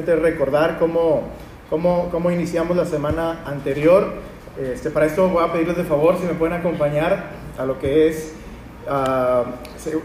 [0.00, 1.22] simplemente recordar cómo,
[1.68, 4.14] cómo, cómo iniciamos la semana anterior.
[4.58, 8.08] Este, para esto voy a pedirles de favor si me pueden acompañar a lo que
[8.08, 8.32] es
[8.86, 9.44] uh,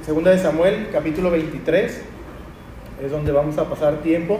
[0.06, 2.02] Segunda de Samuel, capítulo 23.
[3.04, 4.40] Es donde vamos a pasar tiempo.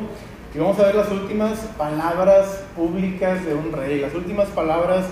[0.54, 5.06] Y vamos a ver las últimas palabras públicas de un rey, las últimas palabras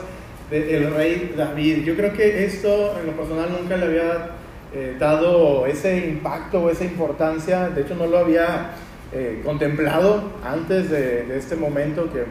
[0.49, 1.83] del rey David.
[1.83, 4.29] Yo creo que esto en lo personal nunca le había
[4.73, 8.71] eh, dado ese impacto o esa importancia, de hecho no lo había
[9.13, 12.23] eh, contemplado antes de, este momento que,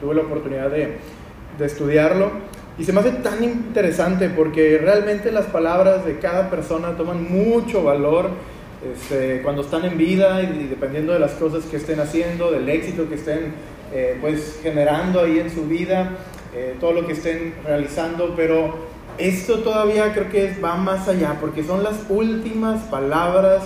[0.00, 0.98] tuve la oportunidad de,
[1.60, 2.30] estudiarlo.
[2.78, 7.84] Y se me hace tan interesante porque realmente las palabras de cada persona toman mucho
[7.84, 8.30] valor
[8.92, 13.08] este, cuando están en vida y, dependiendo de las cosas que estén haciendo, del éxito
[13.08, 13.52] que estén
[13.92, 16.10] eh, pues generando ahí en su vida.
[16.54, 18.74] Eh, todo lo que estén realizando, pero
[19.16, 23.62] esto todavía creo que va más allá, porque son las últimas palabras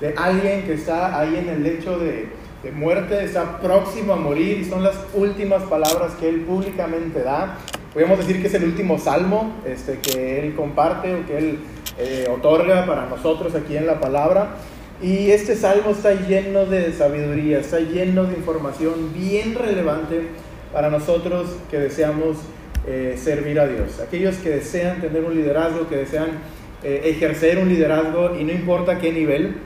[0.00, 2.28] de alguien que está ahí en el lecho de,
[2.62, 7.58] de muerte, está próximo a morir, y son las últimas palabras que él públicamente da.
[7.92, 11.58] Podríamos decir que es el último salmo este, que él comparte o que él
[11.98, 14.56] eh, otorga para nosotros aquí en la palabra.
[15.02, 20.28] Y este salmo está lleno de sabiduría, está lleno de información bien relevante
[20.72, 22.38] para nosotros que deseamos
[22.86, 24.00] eh, servir a Dios.
[24.00, 26.30] Aquellos que desean tener un liderazgo, que desean
[26.82, 29.56] eh, ejercer un liderazgo y no importa qué nivel,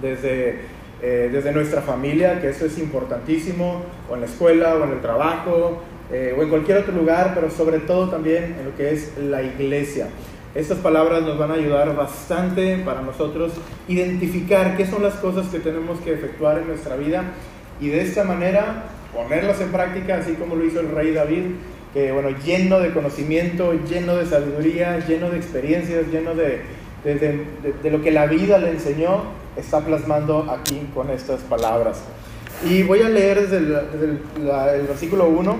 [0.00, 0.60] desde,
[1.02, 5.00] eh, desde nuestra familia, que eso es importantísimo, o en la escuela, o en el
[5.00, 9.42] trabajo, o en cualquier otro lugar, pero sobre todo también en lo que es la
[9.42, 10.06] iglesia.
[10.56, 13.52] Estas palabras nos van a ayudar bastante para nosotros
[13.88, 17.24] identificar qué son las cosas que tenemos que efectuar en nuestra vida
[17.78, 21.42] y de esta manera ponerlas en práctica, así como lo hizo el rey David,
[21.92, 26.62] que bueno, lleno de conocimiento, lleno de sabiduría, lleno de experiencias, lleno de,
[27.04, 29.24] de, lo que la vida le enseñó,
[29.56, 32.00] está plasmando aquí con estas palabras.
[32.64, 35.56] Y voy a leer desde el, el versículo 1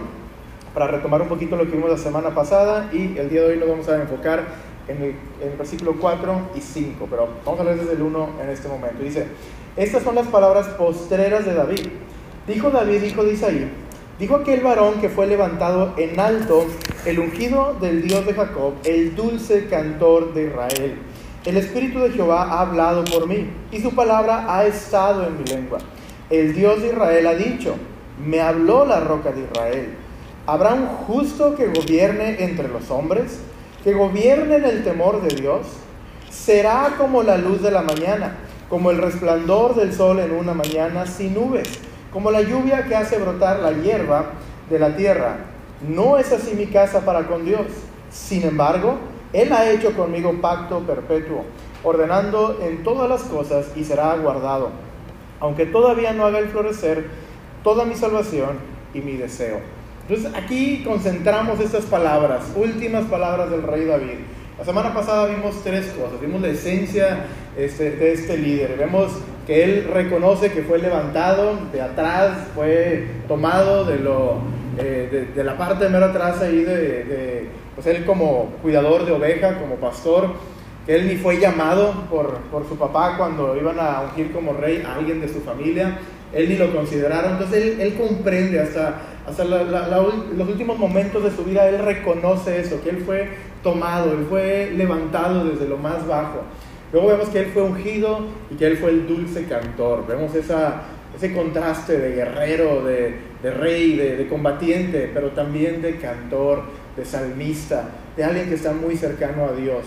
[0.72, 3.56] para retomar un poquito lo que vimos la semana pasada y el día de hoy
[3.58, 4.44] nos vamos a enfocar
[4.88, 8.28] en el, en el, versículo 4 y 5, pero vamos a leer desde el 1
[8.42, 9.02] en este momento.
[9.02, 9.26] Dice,
[9.76, 11.88] estas son las palabras postreras de David
[12.46, 13.68] Dijo David, hijo de Isaí,
[14.20, 16.64] dijo aquel varón que fue levantado en alto,
[17.04, 20.98] el ungido del Dios de Jacob, el dulce cantor de Israel.
[21.46, 25.44] El Espíritu de Jehová ha hablado por mí, y su palabra ha estado en mi
[25.44, 25.78] lengua.
[26.28, 27.76] El Dios de Israel ha dicho,
[28.22, 29.94] me habló la roca de Israel.
[30.46, 33.40] ¿Habrá un justo que gobierne entre los hombres?
[33.82, 35.66] ¿Que gobierne en el temor de Dios?
[36.28, 38.36] Será como la luz de la mañana,
[38.68, 41.80] como el resplandor del sol en una mañana sin nubes
[42.16, 44.30] como la lluvia que hace brotar la hierba
[44.70, 45.36] de la tierra.
[45.86, 47.66] No es así mi casa para con Dios.
[48.10, 48.96] Sin embargo,
[49.32, 51.44] Él ha hecho conmigo pacto perpetuo,
[51.82, 54.70] ordenando en todas las cosas y será guardado,
[55.40, 57.06] aunque todavía no haga el florecer
[57.62, 58.58] toda mi salvación
[58.94, 59.60] y mi deseo.
[60.08, 64.18] Entonces aquí concentramos estas palabras, últimas palabras del rey David.
[64.58, 67.26] La semana pasada vimos tres cosas, vimos la esencia
[67.56, 69.12] este, de este líder, vemos
[69.46, 74.38] que él reconoce que fue levantado de atrás, fue tomado de, lo,
[74.78, 79.60] eh, de, la parte de mero atrás ahí, de, pues él como cuidador de oveja,
[79.60, 80.30] como pastor,
[80.88, 84.96] él ni fue llamado por, por, su papá cuando iban a ungir como rey a
[84.96, 85.98] alguien de su familia,
[86.32, 91.44] él ni lo consideraron, entonces él, él comprende hasta, hasta los últimos momentos de su
[91.44, 93.28] vida, él reconoce eso, que él fue
[93.62, 96.42] tomado, él fue levantado desde lo más bajo.
[96.92, 98.20] Luego vemos que él fue ungido
[98.50, 100.06] y que él fue el dulce cantor.
[100.06, 100.82] Vemos esa,
[101.16, 106.62] ese contraste de guerrero, de, de rey, de, de, combatiente, pero también de cantor,
[106.96, 109.84] de salmista, de alguien que está muy cercano a Dios.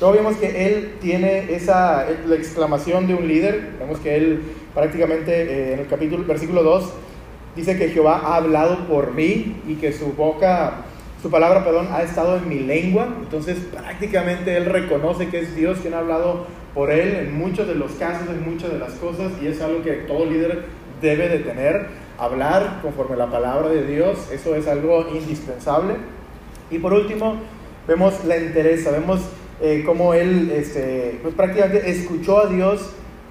[0.00, 3.76] Luego vemos que él tiene esa la exclamación de un líder.
[3.78, 4.42] Vemos que él
[4.74, 6.92] prácticamente eh, en el capítulo, versículo 2,
[7.56, 10.84] dice que Jehová ha hablado por mí y que su boca
[11.24, 13.08] su palabra, perdón, ha estado en mi lengua.
[13.22, 17.74] Entonces prácticamente él reconoce que es Dios quien ha hablado por él en muchos de
[17.74, 20.64] los casos, en muchas de las cosas, y es algo que todo líder
[21.00, 21.86] debe de tener,
[22.18, 25.94] hablar conforme la palabra de Dios, eso es algo indispensable.
[26.70, 27.36] Y por último,
[27.86, 29.20] vemos la entereza, vemos
[29.60, 32.90] eh, cómo él este, pues prácticamente escuchó a Dios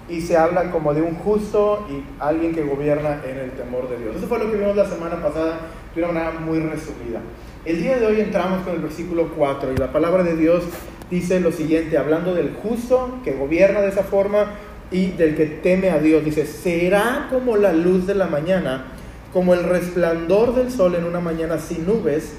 [0.09, 3.97] y se habla como de un justo y alguien que gobierna en el temor de
[3.97, 4.15] Dios.
[4.17, 5.59] Eso fue lo que vimos la semana pasada
[5.95, 7.21] de una manera muy resumida.
[7.65, 10.63] El día de hoy entramos con el versículo 4 y la palabra de Dios
[11.09, 14.51] dice lo siguiente, hablando del justo que gobierna de esa forma
[14.91, 16.25] y del que teme a Dios.
[16.25, 18.87] Dice, será como la luz de la mañana,
[19.31, 22.33] como el resplandor del sol en una mañana sin nubes,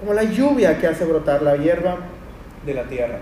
[0.00, 1.98] como la lluvia que hace brotar la hierba
[2.64, 3.18] de la tierra.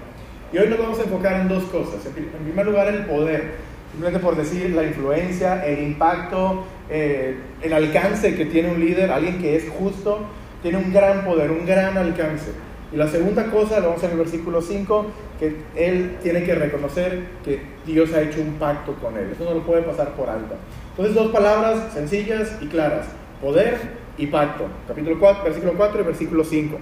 [0.53, 2.05] Y hoy nos vamos a enfocar en dos cosas.
[2.07, 3.65] En primer lugar, el poder.
[3.91, 9.41] simplemente por decir la influencia, el impacto, eh, el alcance que tiene un líder, alguien
[9.41, 10.21] que es justo,
[10.63, 12.53] tiene un gran poder, un gran alcance.
[12.93, 15.07] Y la segunda cosa, lo vamos en el versículo 5,
[15.39, 19.31] que él tiene que reconocer que Dios ha hecho un pacto con él.
[19.33, 20.55] Eso no lo puede pasar por alto.
[20.91, 23.07] Entonces, dos palabras sencillas y claras:
[23.41, 24.67] poder y pacto.
[24.87, 26.79] Capítulo 4, versículo 4 y versículo 5.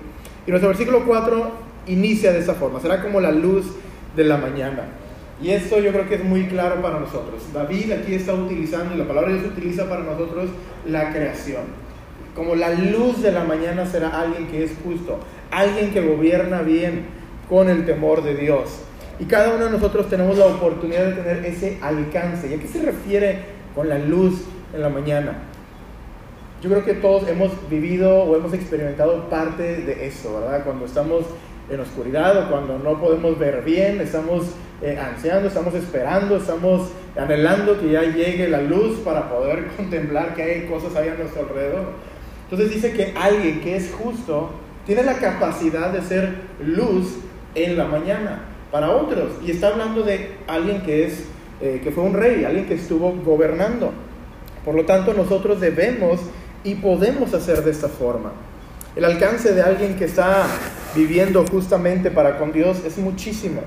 [0.46, 1.50] Y nuestro versículo 4
[1.86, 3.66] inicia de esa forma: será como la luz
[4.16, 4.84] de la mañana.
[5.42, 7.42] Y esto yo creo que es muy claro para nosotros.
[7.52, 10.50] David aquí está utilizando, y la palabra Dios utiliza para nosotros
[10.86, 11.62] la creación.
[12.36, 15.18] Como la luz de la mañana será alguien que es justo,
[15.50, 17.06] alguien que gobierna bien
[17.48, 18.80] con el temor de Dios.
[19.18, 22.48] Y cada uno de nosotros tenemos la oportunidad de tener ese alcance.
[22.48, 23.40] ¿Y a qué se refiere
[23.74, 25.42] con la luz en la mañana?
[26.62, 30.62] Yo creo que todos hemos vivido o hemos experimentado parte de eso, ¿verdad?
[30.64, 31.24] Cuando estamos
[31.68, 34.44] en oscuridad o cuando no podemos ver bien, estamos
[34.80, 40.42] eh, ansiando, estamos esperando, estamos anhelando que ya llegue la luz para poder contemplar que
[40.44, 41.86] hay cosas ahí a nuestro alrededor.
[42.44, 44.50] Entonces dice que alguien que es justo
[44.86, 46.32] tiene la capacidad de ser
[46.64, 47.16] luz
[47.56, 49.32] en la mañana para otros.
[49.44, 51.26] Y está hablando de alguien que, es,
[51.60, 53.92] eh, que fue un rey, alguien que estuvo gobernando.
[54.64, 56.20] Por lo tanto, nosotros debemos
[56.64, 58.32] y podemos hacer de esta forma.
[58.94, 60.46] El alcance de alguien que está
[60.94, 63.62] viviendo justamente para con Dios es muchísimo.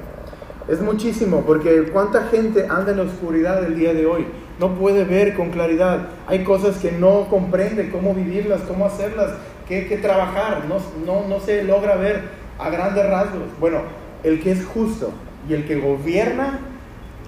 [0.67, 4.25] Es muchísimo, porque cuánta gente anda en la oscuridad el día de hoy.
[4.59, 6.07] No puede ver con claridad.
[6.27, 9.31] Hay cosas que no comprende cómo vivirlas, cómo hacerlas,
[9.67, 10.65] qué, qué trabajar.
[10.67, 12.21] No, no, no se logra ver
[12.57, 13.43] a grandes rasgos.
[13.59, 13.81] Bueno,
[14.23, 15.11] el que es justo
[15.47, 16.59] y el que gobierna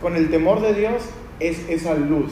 [0.01, 1.03] con el temor de Dios
[1.39, 2.31] es esa luz.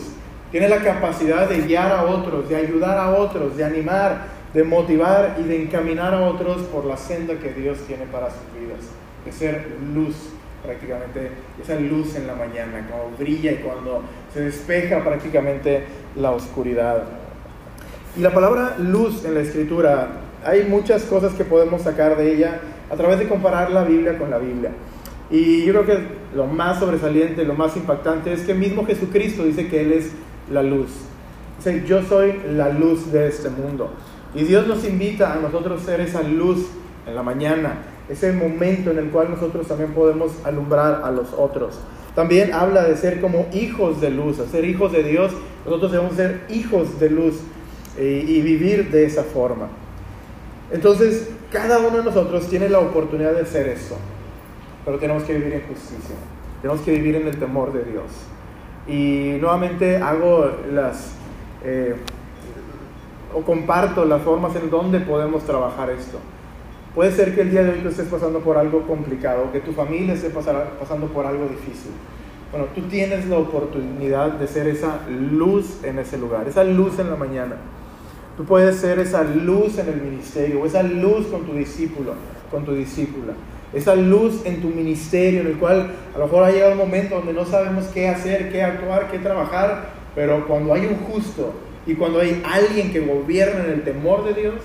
[0.52, 5.36] Tiene la capacidad de guiar a otros, de ayudar a otros, de animar, de motivar
[5.40, 8.80] y de encaminar a otros por la senda que Dios tiene para sus vidas,
[9.26, 10.16] de ser luz
[10.64, 11.30] prácticamente,
[11.62, 14.02] esa luz en la mañana, cuando brilla y cuando
[14.34, 15.84] se despeja prácticamente
[16.16, 17.04] la oscuridad.
[18.18, 20.08] Y la palabra luz en la escritura,
[20.44, 24.30] hay muchas cosas que podemos sacar de ella a través de comparar la Biblia con
[24.30, 24.72] la Biblia.
[25.30, 29.68] Y yo creo que lo más sobresaliente, lo más impactante es que mismo Jesucristo dice
[29.68, 30.12] que Él es
[30.52, 30.90] la luz.
[31.58, 33.90] Dice, yo soy la luz de este mundo.
[34.34, 36.68] Y Dios nos invita a nosotros ser esa luz
[37.08, 41.80] en la mañana, ese momento en el cual nosotros también podemos alumbrar a los otros.
[42.16, 45.32] También habla de ser como hijos de luz, a ser hijos de Dios.
[45.66, 47.36] Nosotros debemos ser hijos de luz
[47.98, 49.68] eh, y vivir de esa forma.
[50.72, 53.98] Entonces, cada uno de nosotros tiene la oportunidad de ser eso,
[54.84, 56.16] pero tenemos que vivir en justicia,
[56.62, 58.06] tenemos que vivir en el temor de Dios.
[58.88, 61.16] Y nuevamente hago las...
[61.64, 61.96] Eh,
[63.34, 66.20] o comparto las formas en donde podemos trabajar esto.
[66.94, 69.74] Puede ser que el día de hoy tú estés pasando por algo complicado, que tu
[69.74, 71.92] familia esté pasando por algo difícil.
[72.52, 77.10] Bueno, tú tienes la oportunidad de ser esa luz en ese lugar, esa luz en
[77.10, 77.58] la mañana.
[78.38, 82.14] Tú puedes ser esa luz en el ministerio, o esa luz con tu discípulo,
[82.50, 83.34] con tu discípula.
[83.74, 87.16] Esa luz en tu ministerio, en el cual a lo mejor ha llegado un momento
[87.16, 91.54] donde no sabemos qué hacer, qué actuar, qué trabajar, pero cuando hay un justo
[91.86, 94.56] y cuando hay alguien que gobierna en el temor de Dios,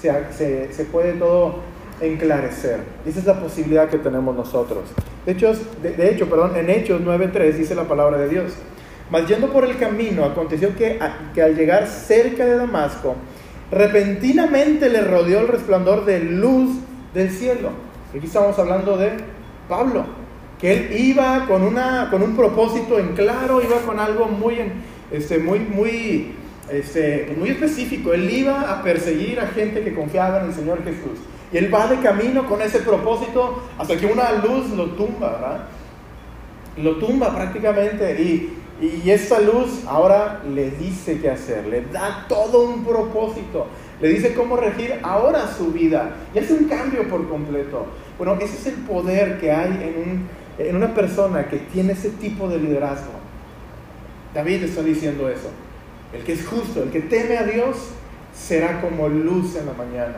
[0.00, 1.60] se, se, puede todo
[2.00, 2.80] enclarecer.
[3.04, 4.84] Esa es la posibilidad que tenemos nosotros.
[5.24, 8.52] De hecho, de, hecho perdón, en Hechos 9.3 dice la palabra de Dios.
[9.10, 10.98] Mas yendo por el camino, aconteció que,
[11.34, 13.14] que al llegar cerca de Damasco,
[13.70, 16.76] repentinamente le rodeó el resplandor de luz
[17.14, 17.70] del cielo.
[18.16, 19.12] Aquí estamos hablando de
[19.68, 20.06] Pablo,
[20.58, 24.56] que él iba con, una, con un propósito en claro, iba con algo muy,
[25.10, 26.34] este, muy, muy
[26.70, 28.14] este, muy específico.
[28.14, 31.18] Él iba a perseguir a gente que confiaba en el Señor Jesús.
[31.52, 35.66] Y él va de camino con ese propósito hasta que una luz lo tumba, ¿verdad?
[36.78, 38.22] Lo tumba prácticamente.
[38.22, 43.66] Y, y esa luz ahora le dice qué hacer, le da todo un propósito.
[44.00, 46.16] Le dice cómo regir ahora su vida.
[46.34, 47.86] Y hace un cambio por completo.
[48.18, 52.10] Bueno, ese es el poder que hay en, un, en una persona que tiene ese
[52.10, 53.12] tipo de liderazgo.
[54.34, 55.50] David está diciendo eso.
[56.12, 57.76] El que es justo, el que teme a Dios,
[58.34, 60.16] será como luz en la mañana.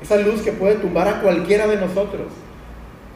[0.00, 2.28] Esa luz que puede tumbar a cualquiera de nosotros.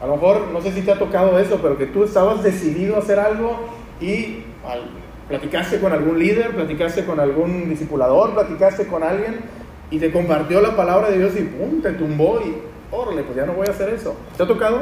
[0.01, 2.95] A lo mejor, no sé si te ha tocado eso, pero que tú estabas decidido
[2.95, 4.43] a hacer algo y
[5.27, 9.41] platicaste con algún líder, platicaste con algún discipulador, platicaste con alguien
[9.91, 11.81] y te compartió la palabra de Dios y ¡pum!
[11.81, 14.15] te tumbó y órale, pues ya no voy a hacer eso.
[14.37, 14.81] ¿Te ha tocado?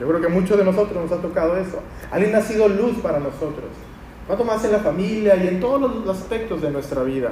[0.00, 1.80] Yo creo que muchos de nosotros nos ha tocado eso.
[2.10, 3.70] Alguien ha sido luz para nosotros.
[4.26, 7.30] ¿Cuánto más en la familia y en todos los aspectos de nuestra vida?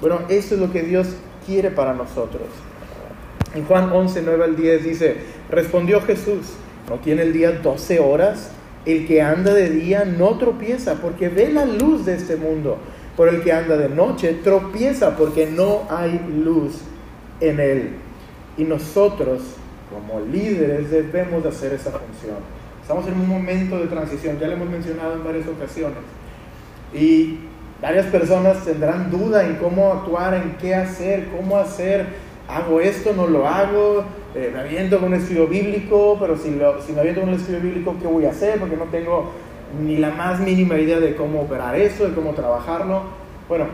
[0.00, 1.08] Bueno, esto es lo que Dios
[1.46, 2.48] quiere para nosotros.
[3.54, 5.16] En Juan 11, 9 al 10 dice,
[5.50, 6.54] respondió Jesús,
[6.88, 8.50] ¿no tiene el día 12 horas?
[8.84, 12.78] El que anda de día no tropieza porque ve la luz de este mundo.
[13.16, 16.80] Por el que anda de noche tropieza porque no hay luz
[17.40, 18.07] en él.
[18.58, 19.40] Y nosotros,
[19.88, 22.36] como líderes, debemos de hacer esa función.
[22.82, 25.98] Estamos en un momento de transición, ya lo hemos mencionado en varias ocasiones.
[26.92, 27.38] Y
[27.80, 32.06] varias personas tendrán duda en cómo actuar, en qué hacer, cómo hacer.
[32.48, 36.82] Hago esto, no lo hago, eh, me aviento con un estudio bíblico, pero si, lo,
[36.82, 38.58] si me aviento con un estudio bíblico, ¿qué voy a hacer?
[38.58, 39.32] Porque no tengo
[39.84, 43.02] ni la más mínima idea de cómo operar eso, de cómo trabajarlo.
[43.48, 43.66] Bueno,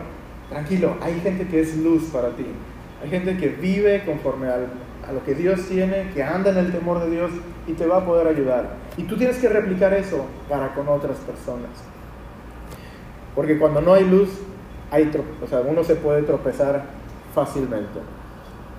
[0.49, 2.45] tranquilo, hay gente que es luz para ti.
[3.05, 6.99] Hay gente que vive conforme a lo que Dios tiene, que anda en el temor
[7.01, 7.29] de Dios
[7.67, 8.67] y te va a poder ayudar.
[8.97, 11.69] Y tú tienes que replicar eso para con otras personas.
[13.35, 14.29] Porque cuando no hay luz,
[14.89, 16.83] hay o sea, uno se puede tropezar
[17.35, 17.99] fácilmente.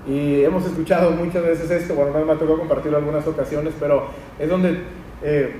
[0.09, 4.09] Y hemos escuchado muchas veces esto, bueno, no me ha tocado compartirlo algunas ocasiones, pero
[4.41, 4.81] es donde,
[5.23, 5.55] eh,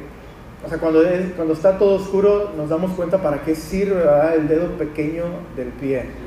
[0.65, 1.05] o sea, cuando,
[1.37, 4.03] cuando está todo oscuro, nos damos cuenta para qué sirve
[4.35, 5.23] el dedo pequeño
[5.55, 6.26] del pie.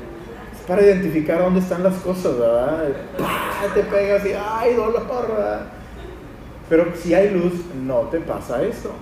[0.70, 2.84] Para identificar dónde están las cosas, ¿verdad?
[3.74, 5.26] Te pegas y, ¡ay, dolor!
[6.68, 8.92] Pero si hay luz, no te pasa eso.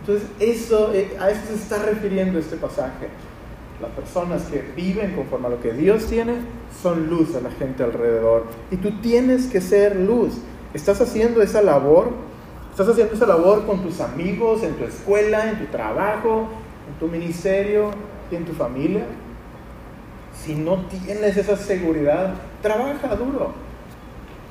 [0.00, 3.08] Entonces, eso, eh, a eso se está refiriendo este pasaje.
[3.82, 6.36] Las personas que viven conforme a lo que Dios tiene
[6.82, 8.44] son luz a la gente alrededor.
[8.70, 10.38] Y tú tienes que ser luz.
[10.72, 12.12] Estás haciendo esa labor.
[12.70, 16.48] Estás haciendo esa labor con tus amigos, en tu escuela, en tu trabajo,
[16.88, 17.90] en tu ministerio
[18.30, 19.04] y en tu familia.
[20.46, 23.52] Si no tienes esa seguridad, trabaja duro.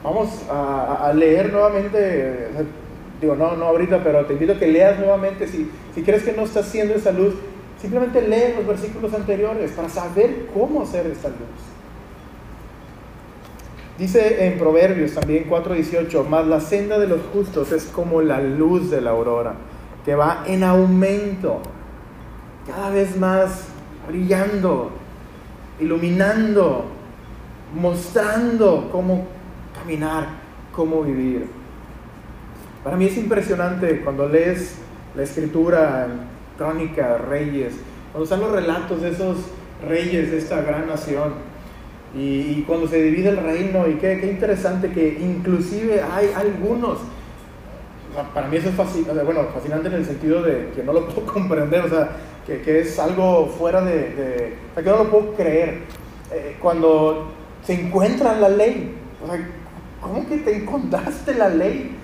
[0.03, 2.47] Vamos a, leer nuevamente
[3.19, 6.33] digo, no, no ahorita, pero te invito a que leas nuevamente, si, si crees que
[6.33, 7.33] no estás haciendo esa luz,
[7.81, 11.37] simplemente lee los versículos anteriores para saber cómo hacer esa luz.
[13.97, 18.91] Dice en Proverbios también 4:18, más la senda de los justos es como la luz
[18.91, 19.55] de la aurora,
[20.03, 21.61] que va en aumento,
[22.67, 23.67] cada vez más
[24.07, 24.91] brillando,
[25.79, 26.85] iluminando,
[27.73, 29.27] mostrando cómo
[29.73, 30.27] caminar,
[30.73, 31.47] cómo vivir.
[32.83, 34.75] Para mí es impresionante cuando lees
[35.15, 36.07] la escritura,
[36.57, 37.73] crónica, reyes,
[38.11, 39.37] cuando están los relatos de esos
[39.87, 41.33] reyes de esta gran nación
[42.17, 46.99] y, cuando se divide el reino y qué, qué, interesante que inclusive hay algunos,
[48.33, 51.25] para mí eso es fascinante, bueno, fascinante en el sentido de que no lo puedo
[51.33, 52.11] comprender, o sea,
[52.45, 55.79] que, que es algo fuera de, de, o sea, que no lo puedo creer.
[56.31, 57.31] Eh, cuando
[57.63, 59.49] se encuentra la ley, o sea,
[60.01, 61.95] ¿cómo que te encontraste la ley?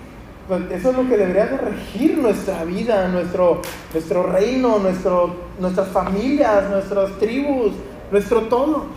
[0.48, 3.62] Pues, eso es lo que debería de regir nuestra vida, nuestro,
[3.94, 7.72] nuestro reino, nuestro, nuestras familias, nuestras tribus,
[8.12, 8.88] nuestro todo.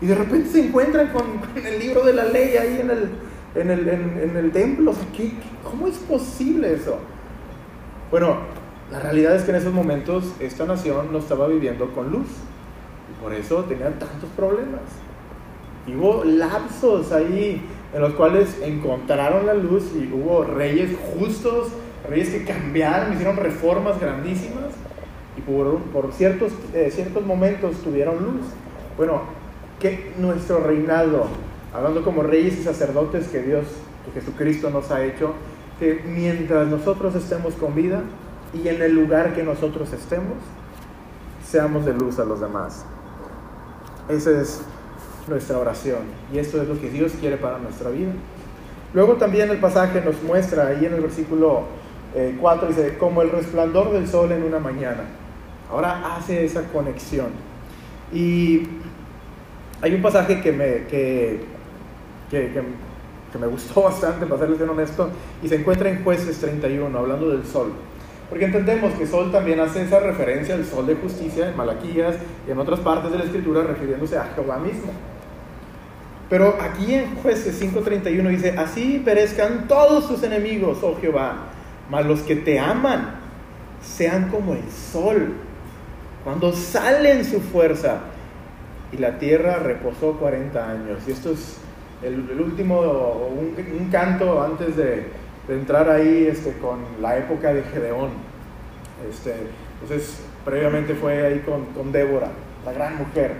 [0.00, 1.22] Y de repente se encuentran con,
[1.64, 3.10] el libro de la ley ahí en el,
[3.54, 4.92] en el, en, el templo.
[5.62, 6.98] ¿Cómo es posible eso?
[8.10, 8.38] Bueno,
[8.90, 12.26] la realidad es que en esos momentos esta nación no estaba viviendo con luz.
[13.08, 14.80] Y por eso tenían tantos problemas.
[15.86, 17.62] Y hubo lapsos ahí
[17.94, 21.68] en los cuales encontraron la luz y hubo reyes justos,
[22.08, 24.72] reyes que cambiaron, hicieron reformas grandísimas
[25.36, 28.46] y por, por ciertos, eh, ciertos momentos tuvieron luz.
[28.96, 29.22] Bueno,
[29.78, 31.26] que nuestro reinado,
[31.72, 33.66] hablando como reyes y sacerdotes que Dios,
[34.04, 35.34] que Jesucristo nos ha hecho,
[35.78, 38.02] que mientras nosotros estemos con vida
[38.52, 40.34] y en el lugar que nosotros estemos,
[41.44, 42.84] seamos de luz a los demás.
[44.08, 44.62] Ese es
[45.28, 46.00] nuestra oración.
[46.32, 48.12] Y esto es lo que Dios quiere para nuestra vida.
[48.92, 51.64] Luego también el pasaje nos muestra ahí en el versículo
[52.40, 55.04] 4, eh, dice, como el resplandor del sol en una mañana.
[55.70, 57.28] Ahora hace esa conexión.
[58.12, 58.66] Y
[59.80, 61.44] hay un pasaje que me, que,
[62.30, 62.52] que,
[63.32, 65.08] que, me gustó bastante, para serles bien honesto,
[65.42, 67.72] y se encuentra en jueces 31, hablando del sol.
[68.30, 72.14] Porque entendemos que sol también hace esa referencia al sol de justicia en Malaquías
[72.46, 74.92] y en otras partes de la escritura refiriéndose a Jehová mismo.
[76.30, 81.48] Pero aquí en jueces 5.31 dice, así perezcan todos tus enemigos, oh Jehová,
[81.90, 83.16] mas los que te aman
[83.82, 85.32] sean como el sol,
[86.22, 87.98] cuando sale en su fuerza.
[88.92, 90.98] Y la tierra reposó 40 años.
[91.06, 91.58] Y esto es
[92.02, 95.06] el, último, un, un, canto antes de,
[95.50, 98.10] de, entrar ahí este, con la época de Gedeón.
[99.08, 99.34] Este,
[99.82, 102.28] entonces, previamente fue ahí con, con Débora,
[102.64, 103.32] la gran mujer.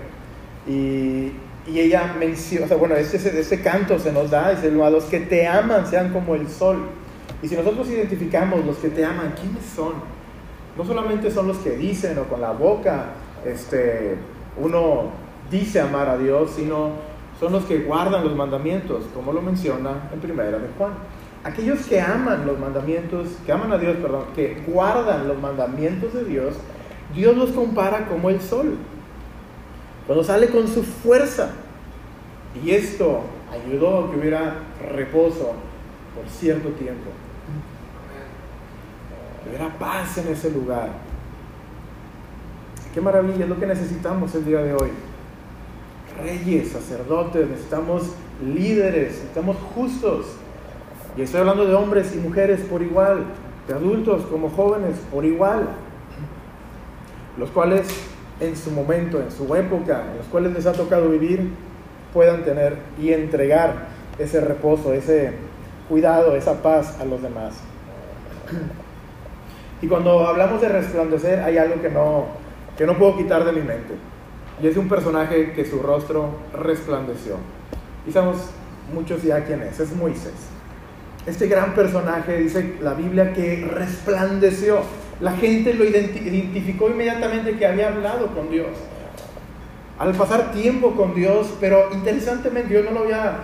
[0.67, 1.31] Y,
[1.67, 5.05] y ella menciona, o sea, bueno, este, este canto se nos da, dice, a los
[5.05, 6.87] que te aman sean como el sol.
[7.41, 9.93] Y si nosotros identificamos los que te aman, ¿quiénes son?
[10.77, 13.13] No solamente son los que dicen o con la boca
[13.45, 14.17] este,
[14.57, 15.05] uno
[15.49, 16.91] dice amar a Dios, sino
[17.39, 20.93] son los que guardan los mandamientos, como lo menciona en primera de Juan.
[21.43, 26.25] Aquellos que aman los mandamientos, que aman a Dios, perdón, que guardan los mandamientos de
[26.25, 26.55] Dios,
[27.15, 28.77] Dios los compara como el sol.
[30.05, 31.51] Cuando sale con su fuerza.
[32.63, 33.21] Y esto
[33.51, 34.55] ayudó a que hubiera
[34.93, 35.53] reposo
[36.15, 37.11] por cierto tiempo.
[39.43, 40.89] Que hubiera paz en ese lugar.
[42.93, 44.89] Qué maravilla, es lo que necesitamos el día de hoy.
[46.21, 48.11] Reyes, sacerdotes, necesitamos
[48.43, 50.25] líderes, necesitamos justos.
[51.17, 53.25] Y estoy hablando de hombres y mujeres por igual,
[53.67, 55.67] de adultos como jóvenes por igual,
[57.37, 57.87] los cuales
[58.39, 61.51] en su momento, en su época, en los cuales les ha tocado vivir,
[62.13, 63.87] puedan tener y entregar
[64.17, 65.33] ese reposo, ese
[65.89, 67.55] cuidado, esa paz a los demás.
[69.81, 72.25] Y cuando hablamos de resplandecer, hay algo que no,
[72.77, 73.95] que no puedo quitar de mi mente.
[74.61, 77.37] Y es un personaje que su rostro resplandeció.
[78.07, 78.37] Y sabemos
[78.93, 80.50] muchos ya quién es, es Moisés.
[81.25, 84.79] Este gran personaje, dice la Biblia, que resplandeció.
[85.19, 88.69] La gente lo identificó inmediatamente que había hablado con Dios.
[89.99, 93.35] Al pasar tiempo con Dios, pero interesantemente yo no lo había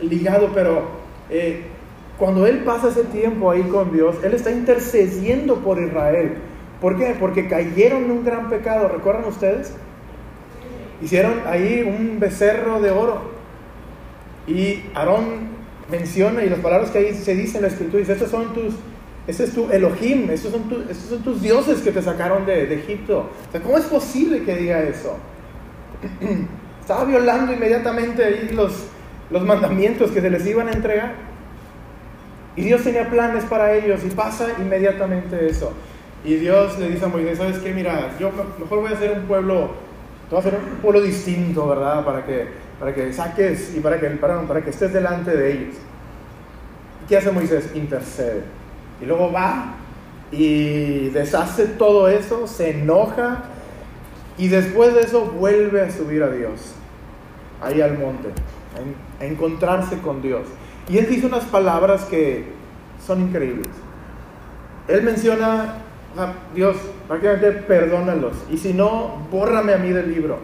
[0.00, 0.82] ligado, pero
[1.28, 1.64] eh,
[2.18, 6.36] cuando él pasa ese tiempo ahí con Dios, él está intercediendo por Israel.
[6.80, 7.16] ¿Por qué?
[7.18, 8.88] Porque cayeron en un gran pecado.
[8.88, 9.74] ¿Recuerdan ustedes?
[11.02, 13.22] Hicieron ahí un becerro de oro.
[14.46, 15.53] Y Aarón
[15.90, 18.74] menciona, y las palabras que ahí se dicen en la escritura, dice, estos son tus,
[19.26, 22.74] ese es tu Elohim, estos son, estos son tus dioses que te sacaron de, de
[22.74, 23.30] Egipto.
[23.48, 25.16] O sea, ¿cómo es posible que diga eso?
[26.80, 28.86] Estaba violando inmediatamente ahí los,
[29.30, 31.14] los mandamientos que se les iban a entregar.
[32.56, 35.72] Y Dios tenía planes para ellos y pasa inmediatamente eso.
[36.24, 37.72] Y Dios le dice a Moisés, ¿sabes qué?
[37.72, 39.70] Mira, yo mejor voy a hacer un pueblo,
[40.30, 42.04] voy a hacer un pueblo distinto, ¿verdad?
[42.04, 45.74] Para que, para que saques y para que, para, para que estés delante de ellos.
[47.02, 47.70] ¿Y qué hace Moisés?
[47.74, 48.42] Intercede.
[49.00, 49.74] Y luego va
[50.30, 53.44] y deshace todo eso, se enoja
[54.36, 56.74] y después de eso vuelve a subir a Dios,
[57.62, 58.30] ahí al monte,
[59.20, 60.46] a encontrarse con Dios.
[60.88, 62.46] Y él dice unas palabras que
[63.04, 63.68] son increíbles.
[64.88, 65.76] Él menciona,
[66.54, 68.34] Dios, prácticamente perdónalos.
[68.50, 70.38] Y si no, bórrame a mí del libro.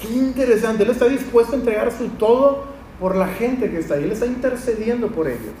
[0.00, 0.82] Qué interesante.
[0.82, 2.64] Él está dispuesto a entregar su todo
[3.00, 4.04] por la gente que está ahí.
[4.04, 5.54] Él está intercediendo por ellos.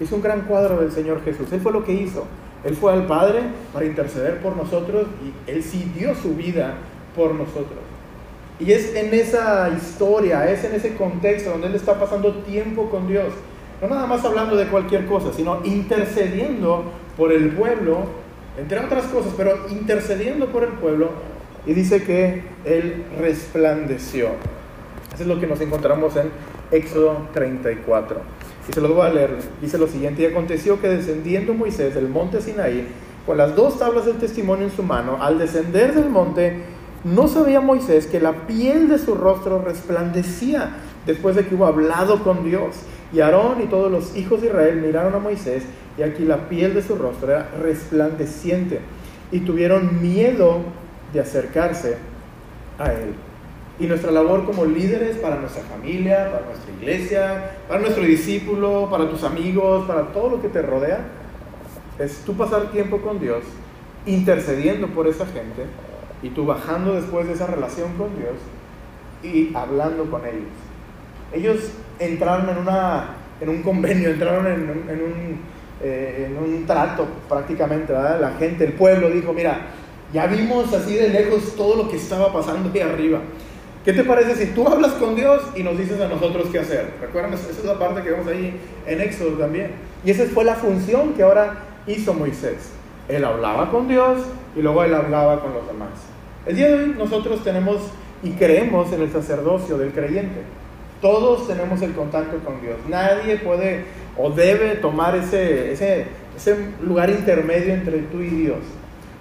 [0.00, 1.52] Es un gran cuadro del Señor Jesús.
[1.52, 2.24] Él fue lo que hizo.
[2.64, 3.40] Él fue al Padre
[3.72, 6.74] para interceder por nosotros y Él sí dio su vida
[7.16, 7.80] por nosotros.
[8.60, 13.08] Y es en esa historia, es en ese contexto donde Él está pasando tiempo con
[13.08, 13.32] Dios.
[13.80, 16.84] No nada más hablando de cualquier cosa, sino intercediendo
[17.16, 18.04] por el pueblo,
[18.56, 21.10] entre otras cosas, pero intercediendo por el pueblo.
[21.66, 24.28] Y dice que Él resplandeció.
[25.14, 26.30] Eso es lo que nos encontramos en
[26.70, 28.20] Éxodo 34.
[28.68, 29.36] Y se lo voy a leer.
[29.60, 32.86] Dice lo siguiente, y aconteció que descendiendo Moisés del monte Sinaí,
[33.26, 36.62] con las dos tablas del testimonio en su mano, al descender del monte,
[37.04, 40.70] no sabía Moisés que la piel de su rostro resplandecía
[41.06, 42.76] después de que hubo hablado con Dios.
[43.12, 45.64] Y Aarón y todos los hijos de Israel miraron a Moisés
[45.98, 48.80] y aquí la piel de su rostro era resplandeciente
[49.30, 50.60] y tuvieron miedo
[51.12, 51.96] de acercarse
[52.78, 53.14] a él.
[53.78, 59.08] Y nuestra labor como líderes para nuestra familia, para nuestra iglesia, para nuestro discípulo, para
[59.08, 61.00] tus amigos, para todo lo que te rodea,
[61.98, 63.44] es tú pasar tiempo con Dios,
[64.06, 65.64] intercediendo por esa gente
[66.22, 68.36] y tú bajando después de esa relación con Dios
[69.22, 70.50] y hablando con ellos.
[71.32, 75.40] Ellos entraron en, una, en un convenio, entraron en, un,
[75.82, 78.20] eh, en un trato prácticamente, ¿verdad?
[78.20, 79.60] La gente, el pueblo dijo, mira,
[80.12, 83.20] ya vimos así de lejos todo lo que estaba pasando ahí arriba.
[83.84, 86.94] ¿Qué te parece si tú hablas con Dios y nos dices a nosotros qué hacer?
[87.00, 87.32] ¿Recuerdan?
[87.32, 88.54] Esa es la parte que vemos ahí
[88.86, 89.72] en Éxodo también.
[90.04, 92.70] Y esa fue la función que ahora hizo Moisés.
[93.08, 94.20] Él hablaba con Dios
[94.56, 95.90] y luego él hablaba con los demás.
[96.46, 97.78] El día de hoy nosotros tenemos
[98.22, 100.42] y creemos en el sacerdocio del creyente.
[101.00, 102.76] Todos tenemos el contacto con Dios.
[102.88, 103.84] Nadie puede
[104.16, 106.06] o debe tomar ese
[106.82, 108.58] lugar intermedio entre tú y Dios.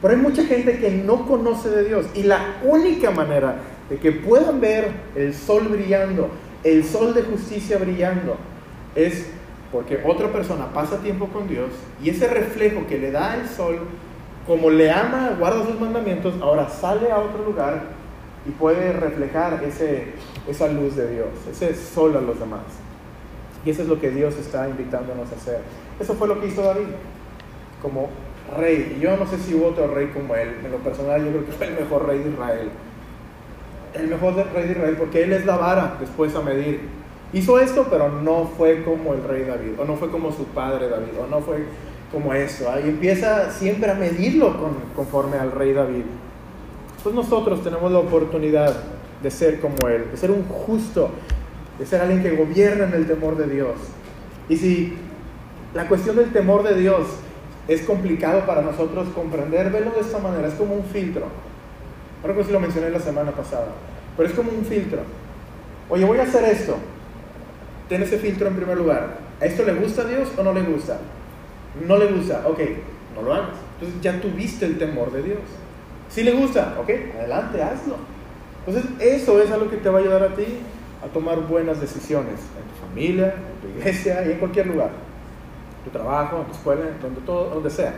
[0.02, 3.56] Pero hay mucha gente que no conoce de Dios y la única manera
[3.90, 6.30] de que puedan ver el sol brillando,
[6.64, 8.38] el sol de justicia brillando,
[8.96, 9.28] es
[9.72, 11.70] porque otra persona pasa tiempo con Dios
[12.04, 13.80] y ese reflejo que le da el sol
[14.48, 17.84] como le ama, guarda sus mandamientos, ahora sale a otro lugar
[18.46, 20.14] y puede reflejar ese,
[20.48, 22.62] esa luz de Dios, ese sol a los demás.
[23.64, 25.60] Y eso es lo que Dios está invitándonos a hacer.
[26.00, 26.88] Eso fue lo que hizo David
[27.82, 28.10] como
[28.58, 28.98] rey.
[29.02, 30.56] Yo no sé si hubo otro rey como él.
[30.64, 32.70] En lo personal yo creo que fue el mejor rey de Israel.
[33.94, 36.82] El mejor rey de Israel porque él es la vara después a medir.
[37.34, 40.90] hizo esto, pero no fue como el rey David, o no fue como su padre
[40.90, 41.64] David, o no fue
[42.12, 42.70] como esto.
[42.70, 44.56] Ahí empieza siempre a medirlo
[44.96, 46.04] conforme al rey David.
[47.04, 48.76] Pues nosotros tenemos la oportunidad
[49.24, 51.10] de ser como él, de ser un justo,
[51.80, 53.76] de ser alguien que gobierna en el temor de Dios.
[54.50, 54.94] Y si
[55.74, 57.08] la cuestión del temor de Dios
[57.68, 61.26] es complicado para nosotros comprender, velo de esta manera, es como un filtro.
[62.22, 63.68] Creo que sí lo mencioné la semana pasada,
[64.18, 65.00] pero es como un filtro.
[65.90, 66.78] Oye, voy a hacer esto.
[67.90, 69.18] Ten ese filtro en primer lugar.
[69.42, 71.00] ¿A esto le gusta a Dios o no le gusta?
[71.88, 72.60] No le gusta, ok,
[73.16, 73.58] no lo hagas.
[73.80, 75.40] Entonces ya tuviste el temor de Dios.
[76.10, 77.96] Si le gusta, ok, adelante, hazlo.
[78.66, 80.46] Entonces eso es algo que te va a ayudar a ti
[81.04, 84.92] a tomar buenas decisiones en tu familia, en tu iglesia y en cualquier lugar.
[85.84, 87.94] Tu trabajo, en tu escuela, donde, todo, donde sea.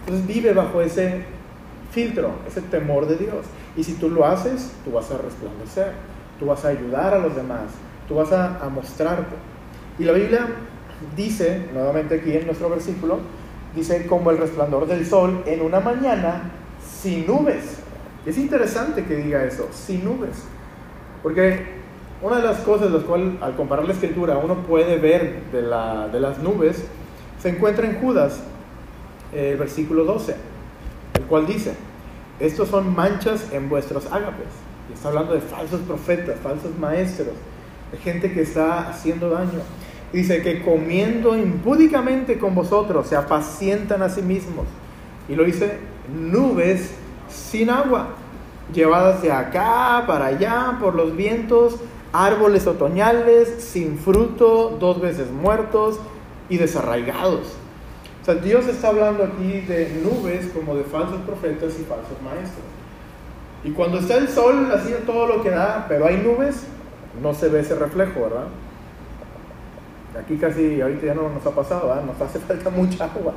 [0.00, 1.24] Entonces vive bajo ese
[1.90, 3.46] filtro, ese temor de Dios.
[3.76, 5.92] Y si tú lo haces, tú vas a resplandecer,
[6.38, 7.72] tú vas a ayudar a los demás,
[8.08, 9.34] tú vas a, a mostrarte.
[9.98, 10.46] Y la Biblia
[11.16, 13.18] dice, nuevamente aquí en nuestro versículo,
[13.74, 16.50] dice como el resplandor del sol en una mañana
[17.02, 17.78] sin nubes.
[18.24, 20.44] Es interesante que diga eso, sin nubes.
[21.22, 21.76] Porque
[22.22, 26.08] una de las cosas las cuales al comparar la escritura uno puede ver de, la,
[26.08, 26.84] de las nubes
[27.46, 28.40] se encuentra en Judas,
[29.32, 30.34] el versículo 12,
[31.14, 31.76] el cual dice,
[32.40, 34.48] estos son manchas en vuestros ágapes.
[34.90, 37.28] Y está hablando de falsos profetas, falsos maestros,
[37.92, 39.60] de gente que está haciendo daño.
[40.12, 44.66] Dice que comiendo impúdicamente con vosotros se apacientan a sí mismos.
[45.28, 45.78] Y lo dice,
[46.12, 46.94] nubes
[47.28, 48.08] sin agua,
[48.74, 51.76] llevadas de acá para allá por los vientos,
[52.12, 56.00] árboles otoñales sin fruto, dos veces muertos
[56.48, 57.54] y desarraigados.
[58.22, 62.64] O sea, Dios está hablando aquí de nubes como de falsos profetas y falsos maestros.
[63.64, 66.64] Y cuando está el sol, así todo lo que da, pero hay nubes,
[67.22, 68.46] no se ve ese reflejo, ¿verdad?
[70.18, 73.32] Aquí casi, ahorita ya no nos ha pasado, nos hace falta mucha agua.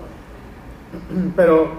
[1.36, 1.70] Pero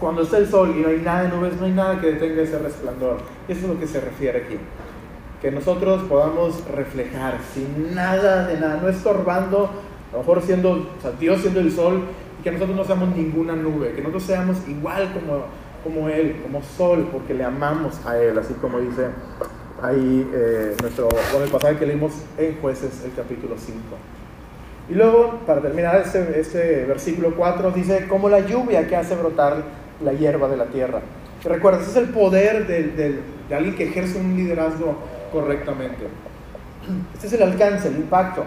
[0.00, 2.42] cuando está el sol y no hay nada de nubes, no hay nada que detenga
[2.42, 3.18] ese resplandor.
[3.48, 4.56] Eso es lo que se refiere aquí.
[5.42, 9.70] Que nosotros podamos reflejar sin nada de nada, no estorbando,
[10.10, 12.02] a lo mejor siendo, Dios siendo el sol,
[12.38, 15.44] y que nosotros no seamos ninguna nube, que nosotros seamos igual como,
[15.84, 19.08] como Él, como sol, porque le amamos a Él, así como dice
[19.82, 23.78] ahí eh, nuestro, bueno, el pasaje que leímos en Jueces, el capítulo 5.
[24.90, 29.62] Y luego, para terminar este, este versículo 4, dice, como la lluvia que hace brotar
[30.02, 31.00] la hierba de la tierra.
[31.44, 34.96] Y recuerda, ese es el poder de, de alguien que ejerce un liderazgo
[35.32, 36.06] correctamente.
[37.14, 38.44] Este es el alcance, el impacto.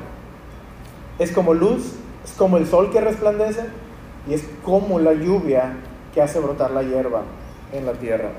[1.22, 1.94] Es como luz,
[2.26, 3.62] es como el sol que resplandece
[4.28, 5.74] y es como la lluvia
[6.16, 7.22] que hace brotar la hierba
[7.72, 8.30] en la tierra.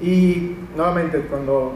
[0.00, 1.72] Y nuevamente, cuando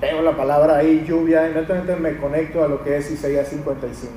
[0.00, 4.10] veo la palabra ahí, lluvia, inmediatamente me conecto a lo que es Isaías 55,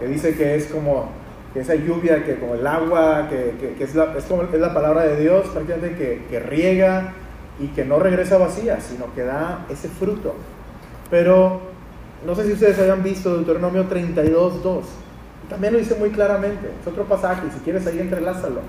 [0.00, 1.10] que dice que es como
[1.54, 5.20] que esa lluvia, que como el agua, que, que, es, la, es, la palabra de
[5.20, 7.12] Dios, prácticamente que, que riega
[7.60, 10.34] y que no regresa vacía, sino que da ese fruto.
[11.08, 11.67] Pero
[12.26, 14.84] no sé si ustedes hayan visto Deuteronomio 32, 2.
[15.48, 16.70] También lo dice muy claramente.
[16.80, 18.60] Es otro pasaje, si quieres ahí entrelázalo.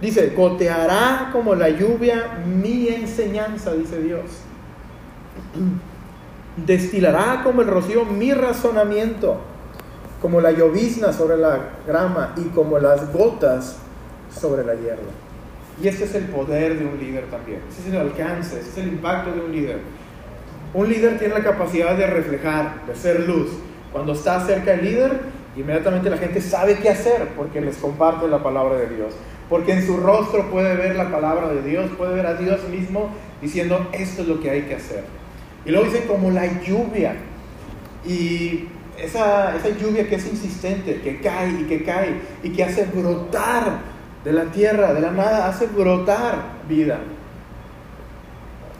[0.00, 4.22] Dice, goteará como la lluvia mi enseñanza, dice Dios.
[6.66, 9.38] Destilará como el rocío mi razonamiento,
[10.20, 13.76] como la llovizna sobre la grama y como las gotas
[14.32, 15.10] sobre la hierba.
[15.80, 17.60] Y este es el poder de un líder también.
[17.70, 19.80] Ese es el alcance, ese es el impacto de un líder.
[20.74, 23.50] Un líder tiene la capacidad de reflejar, de ser luz.
[23.92, 25.20] Cuando está cerca del líder,
[25.56, 29.14] inmediatamente la gente sabe qué hacer porque les comparte la palabra de Dios.
[29.48, 33.10] Porque en su rostro puede ver la palabra de Dios, puede ver a Dios mismo
[33.40, 35.04] diciendo, esto es lo que hay que hacer.
[35.64, 37.14] Y luego dice como la lluvia.
[38.06, 42.84] Y esa, esa lluvia que es insistente, que cae y que cae y que hace
[42.84, 43.80] brotar
[44.24, 46.98] de la tierra, de la nada, hace brotar vida.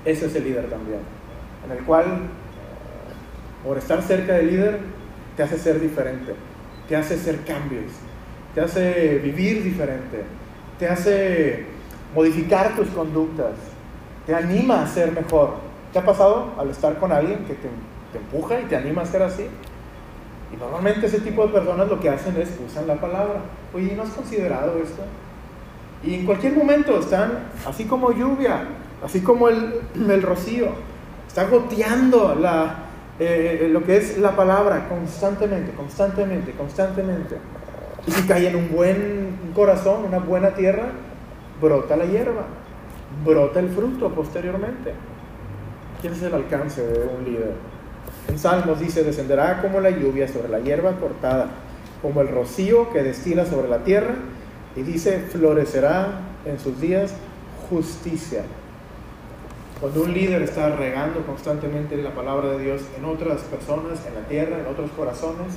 [0.04, 1.00] Ese es el líder también,
[1.68, 2.04] en el cual,
[3.64, 4.78] por estar cerca del líder,
[5.36, 6.34] te hace ser diferente,
[6.88, 7.92] te hace hacer cambios,
[8.54, 10.24] te hace vivir diferente,
[10.78, 11.66] te hace
[12.14, 13.52] modificar tus conductas,
[14.26, 15.68] te anima a ser mejor.
[15.92, 17.68] ¿Te ha pasado al estar con alguien que te,
[18.18, 19.46] empuja y te anima a ser así?
[20.52, 23.40] Y normalmente ese tipo de personas lo que hacen es usan la palabra.
[23.74, 25.02] Oye, ¿no has considerado esto?
[26.02, 28.64] Y en cualquier momento están, así como lluvia,
[29.04, 30.68] así como el, el rocío,
[31.28, 32.74] está goteando la,
[33.20, 37.36] eh, lo que es la palabra constantemente, constantemente, constantemente.
[38.06, 40.90] Y si cae en un buen corazón, una buena tierra,
[41.60, 42.46] brota la hierba,
[43.24, 44.94] brota el fruto posteriormente.
[46.00, 47.52] ¿Quién es el alcance de un líder?
[48.28, 51.48] En Salmos dice, descenderá como la lluvia sobre la hierba cortada,
[52.00, 54.14] como el rocío que destila sobre la tierra,
[54.76, 57.12] y dice, florecerá en sus días
[57.68, 58.42] justicia.
[59.80, 64.28] Cuando un líder está regando constantemente la palabra de Dios en otras personas, en la
[64.28, 65.54] tierra, en otros corazones,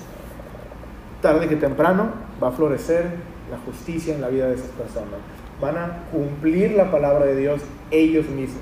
[1.22, 3.06] tarde que temprano va a florecer
[3.50, 5.20] la justicia en la vida de esas personas.
[5.60, 8.62] Van a cumplir la palabra de Dios ellos mismos.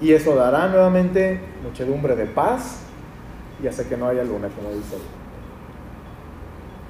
[0.00, 2.80] Y eso dará nuevamente muchedumbre de paz
[3.62, 4.96] y hace que no haya luna, como dice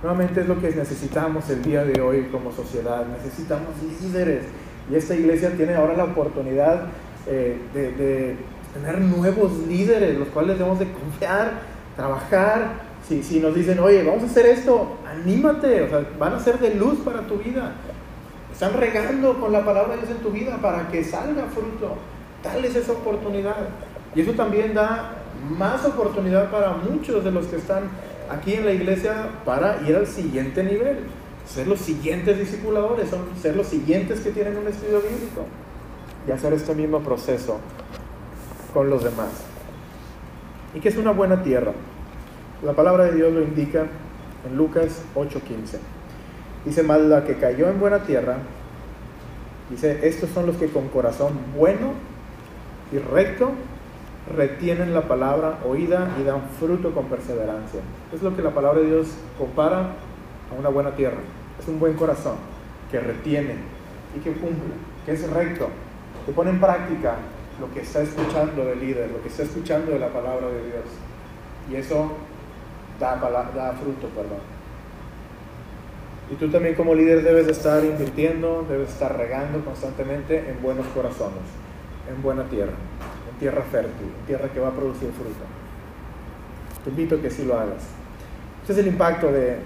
[0.03, 3.05] Nuevamente es lo que necesitamos el día de hoy como sociedad.
[3.05, 4.47] Necesitamos líderes.
[4.91, 6.87] Y esta iglesia tiene ahora la oportunidad
[7.27, 8.37] eh, de,
[8.73, 11.61] tener nuevos líderes, los cuales debemos de confiar,
[11.97, 12.89] trabajar.
[13.07, 17.01] Si, si nos dicen, oye, vamos a hacer esto, anímate, van a ser de luz
[17.01, 17.73] para tu vida.
[18.53, 21.97] Están regando con la palabra de Dios en tu vida para que salga fruto.
[22.43, 23.57] Tal es esa oportunidad.
[24.15, 25.15] Y eso también da
[25.59, 27.85] más oportunidad para muchos de los que están
[28.31, 30.99] aquí en la iglesia para ir al siguiente nivel,
[31.47, 33.09] ser los siguientes discipuladores,
[33.41, 35.47] ser los siguientes que tienen un estudio bíblico
[36.27, 37.59] y hacer este mismo proceso
[38.73, 39.29] con los demás.
[40.75, 41.73] ¿Y qué es una buena tierra?
[42.63, 43.87] La palabra de Dios lo indica
[44.49, 45.79] en Lucas 8:15.
[46.65, 48.37] Dice más la que cayó en buena tierra,
[49.71, 51.95] dice, estos son los que con corazón bueno
[52.93, 53.53] y recto
[54.37, 57.81] retienen la palabra oída y dan fruto con perseverancia.
[58.13, 59.79] Es lo que la palabra de Dios compara
[60.51, 61.19] a una buena tierra.
[61.59, 62.37] Es un buen corazón
[62.91, 63.55] que retiene
[64.17, 64.75] y que cumple,
[65.07, 65.69] que es recto,
[66.27, 67.17] que pone en práctica
[67.61, 70.85] lo que está escuchando del líder, lo que está escuchando de la palabra de Dios.
[71.71, 72.13] Y eso
[72.99, 73.17] da,
[73.81, 74.41] fruto, perdón.
[76.31, 80.87] Y tú también como líder debes de estar invirtiendo, debes estar regando constantemente en buenos
[80.89, 81.43] corazones,
[82.09, 82.75] en buena tierra
[83.41, 85.45] tierra fértil, tierra que va a producir fruto.
[86.85, 87.83] Te invito a que sí lo hagas.
[88.61, 89.57] Este es el impacto de,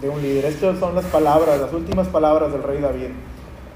[0.00, 0.46] de un líder.
[0.46, 3.10] Estas son las palabras, las últimas palabras del rey David.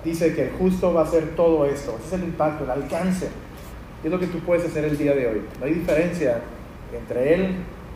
[0.05, 1.97] Dice que el justo va a hacer todo esto.
[1.99, 3.29] Ese es el impacto, el alcance.
[4.03, 5.43] Es lo que tú puedes hacer el día de hoy.
[5.59, 6.41] No hay diferencia
[6.95, 7.55] entre él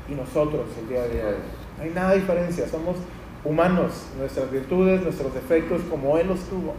[0.09, 1.37] y nosotros el día de hoy.
[1.77, 2.67] No hay nada de diferencia.
[2.69, 2.97] Somos
[3.45, 4.07] humanos.
[4.19, 6.75] Nuestras virtudes, nuestros defectos, como él los tuvo.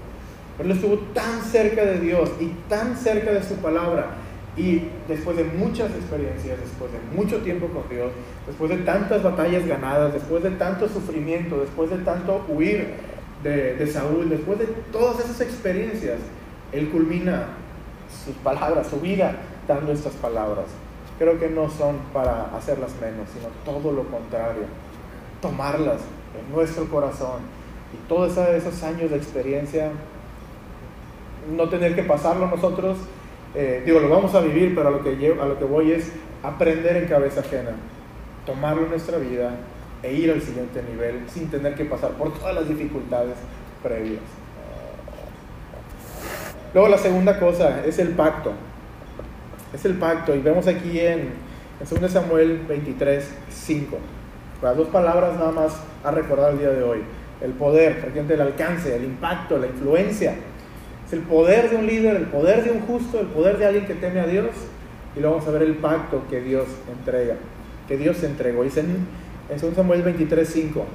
[0.57, 4.15] Pero él estuvo tan cerca de Dios y tan cerca de su palabra
[4.59, 8.11] y después de muchas experiencias, después de mucho tiempo con Dios,
[8.45, 12.89] después de tantas batallas ganadas, después de tanto sufrimiento, después de tanto huir
[13.43, 16.19] de, de Saúl, después de todas esas experiencias,
[16.71, 17.47] Él culmina
[18.25, 19.35] sus palabras, su vida,
[19.67, 20.65] dando estas palabras.
[21.17, 24.63] Creo que no son para hacerlas menos, sino todo lo contrario,
[25.41, 26.01] tomarlas
[26.37, 27.41] en nuestro corazón
[27.93, 29.91] y todos esos años de experiencia,
[31.55, 32.97] no tener que pasarlo nosotros,
[33.55, 36.11] eh, digo, lo vamos a vivir, pero a lo, que a lo que voy es
[36.43, 37.71] aprender en cabeza ajena,
[38.45, 39.51] tomarlo en nuestra vida
[40.03, 43.35] e ir al siguiente nivel sin tener que pasar por todas las dificultades
[43.83, 44.21] previas.
[46.73, 48.53] Luego la segunda cosa es el pacto.
[49.73, 50.35] Es el pacto.
[50.35, 51.31] Y vemos aquí en,
[51.79, 53.97] en 2 Samuel 23, 5.
[54.61, 56.99] Las dos palabras nada más a recordar el día de hoy.
[57.41, 60.35] El poder, el alcance, el impacto, la influencia
[61.09, 63.87] es el poder de un líder, el poder de un justo, el poder de alguien
[63.87, 64.51] que teme a Dios.
[65.15, 67.33] Y luego vamos a ver el pacto que Dios entrega,
[67.87, 68.63] que Dios entregó.
[68.63, 68.83] Dice
[69.49, 70.85] en, en Samuel 23, 5.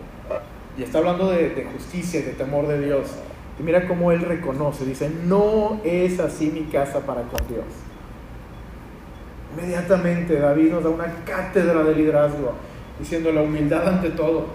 [0.78, 3.08] Y está hablando de, de justicia de temor de Dios.
[3.58, 4.84] Y mira cómo él reconoce.
[4.84, 7.64] Dice, no es así mi casa para con Dios.
[9.56, 12.54] Inmediatamente David nos da una cátedra de liderazgo,
[12.98, 14.46] diciendo la humildad ante todo.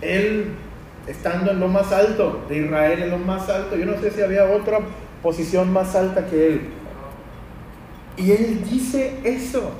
[0.00, 0.52] Él
[1.06, 3.76] estando en lo más alto de Israel, en lo más alto.
[3.76, 4.78] Yo no sé si había otra
[5.22, 6.60] posición más alta que él.
[8.16, 9.72] Y él dice eso.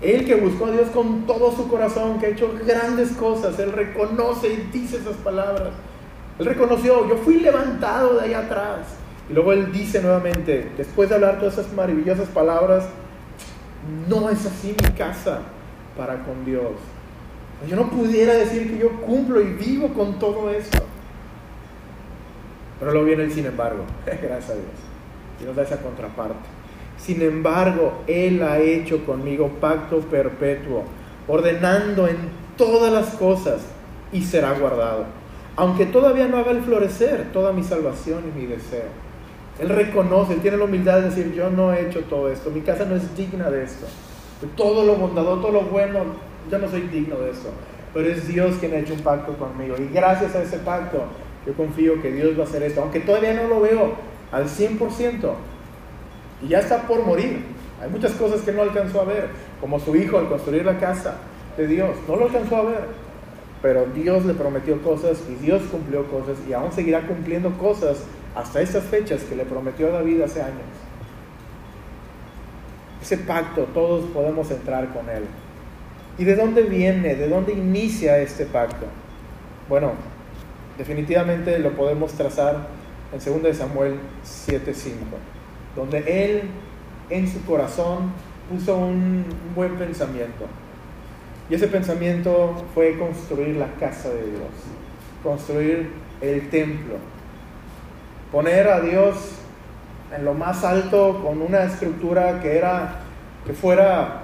[0.00, 3.72] Él que buscó a Dios con todo su corazón, que ha hecho grandes cosas, él
[3.72, 5.72] reconoce y dice esas palabras.
[6.38, 8.86] Él reconoció, yo fui levantado de ahí atrás.
[9.28, 12.86] Y luego él dice nuevamente, después de hablar todas esas maravillosas palabras,
[14.08, 15.40] no es así mi casa
[15.96, 16.72] para con Dios.
[17.68, 20.82] Yo no pudiera decir que yo cumplo y vivo con todo esto.
[22.78, 24.66] Pero luego viene el sin embargo, gracias a Dios.
[25.42, 26.59] Y nos da esa contraparte.
[27.04, 30.84] Sin embargo, Él ha hecho conmigo pacto perpetuo,
[31.26, 32.16] ordenando en
[32.56, 33.62] todas las cosas
[34.12, 35.06] y será guardado.
[35.56, 38.84] Aunque todavía no haga el florecer toda mi salvación y mi deseo.
[39.58, 42.60] Él reconoce, Él tiene la humildad de decir, yo no he hecho todo esto, mi
[42.60, 43.86] casa no es digna de esto.
[44.56, 46.00] Todo lo bondadoso, todo lo bueno,
[46.50, 47.50] yo no soy digno de eso,
[47.92, 49.74] pero es Dios quien ha hecho un pacto conmigo.
[49.78, 51.02] Y gracias a ese pacto,
[51.46, 53.94] yo confío que Dios va a hacer esto, aunque todavía no lo veo
[54.32, 55.32] al 100%.
[56.42, 57.44] Y ya está por morir,
[57.82, 61.14] Hay muchas cosas que no alcanzó a ver, como su hijo al construir la casa
[61.56, 61.96] de Dios.
[62.06, 62.80] No lo alcanzó a ver,
[63.62, 68.02] pero Dios le prometió cosas y Dios cumplió cosas y aún seguirá cumpliendo cosas
[68.34, 70.60] hasta estas fechas que le prometió a David hace años.
[73.02, 75.24] Ese pacto todos podemos entrar con él.
[76.18, 77.14] ¿Y de dónde viene?
[77.14, 78.86] ¿De dónde inicia este pacto?
[79.68, 79.92] Bueno,
[80.76, 82.66] definitivamente lo podemos trazar
[83.12, 84.92] en 2 Samuel 7:5,
[85.76, 86.42] donde él
[87.10, 88.12] en su corazón
[88.50, 90.46] puso un buen pensamiento.
[91.48, 94.50] Y ese pensamiento fue construir la casa de Dios,
[95.22, 96.94] construir el templo,
[98.30, 99.16] poner a Dios
[100.16, 103.00] en lo más alto con una estructura que era
[103.46, 104.22] que fuera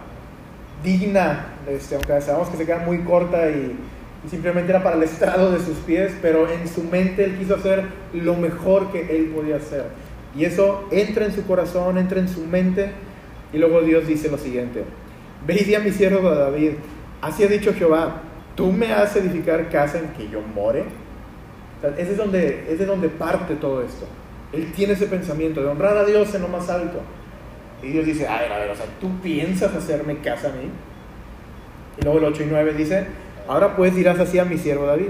[0.82, 3.76] digna, este, aunque sabemos que se queda muy corta y,
[4.24, 7.56] y, simplemente era para el estrado de sus pies, pero en su mente él quiso
[7.56, 9.86] hacer lo mejor que él podía hacer.
[10.36, 12.90] Y eso entra en su corazón, entra en su mente,
[13.52, 14.84] y luego Dios dice lo siguiente,
[15.46, 16.72] ve y di a mi siervo David,
[17.20, 18.20] Así ha dicho Jehová,
[18.54, 20.84] tú me has edificar casa en que yo more.
[21.98, 24.06] ese, es donde, es donde parte todo esto.
[24.52, 27.00] Él tiene ese pensamiento de honrar a Dios en lo más alto.
[27.82, 30.70] Y Dios dice, a ver, a o sea, ¿tú piensas hacerme casa a mí?
[31.98, 33.06] Y luego el 8 y 9 dice,
[33.48, 35.08] ahora pues dirás así a mi siervo David.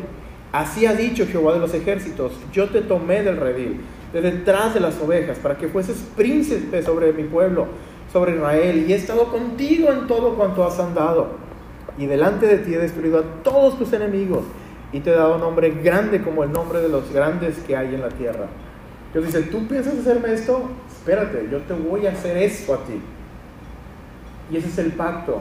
[0.53, 3.81] Así ha dicho Jehová de los ejércitos, yo te tomé del redil,
[4.23, 7.67] de detrás de las ovejas, para que fueses príncipe sobre mi pueblo,
[8.13, 11.47] sobre Israel, y he estado contigo en todo cuanto has andado
[11.99, 14.45] y delante de ti he destruido a todos tus enemigos
[14.93, 18.03] y te he dado nombre grande como el nombre de los grandes que hay en
[18.03, 18.47] la tierra.
[19.13, 20.71] Dios dice, ¿tú piensas hacerme esto?
[20.89, 23.01] Espérate, yo te voy a hacer esto a ti.
[24.51, 25.41] Y ese es el pacto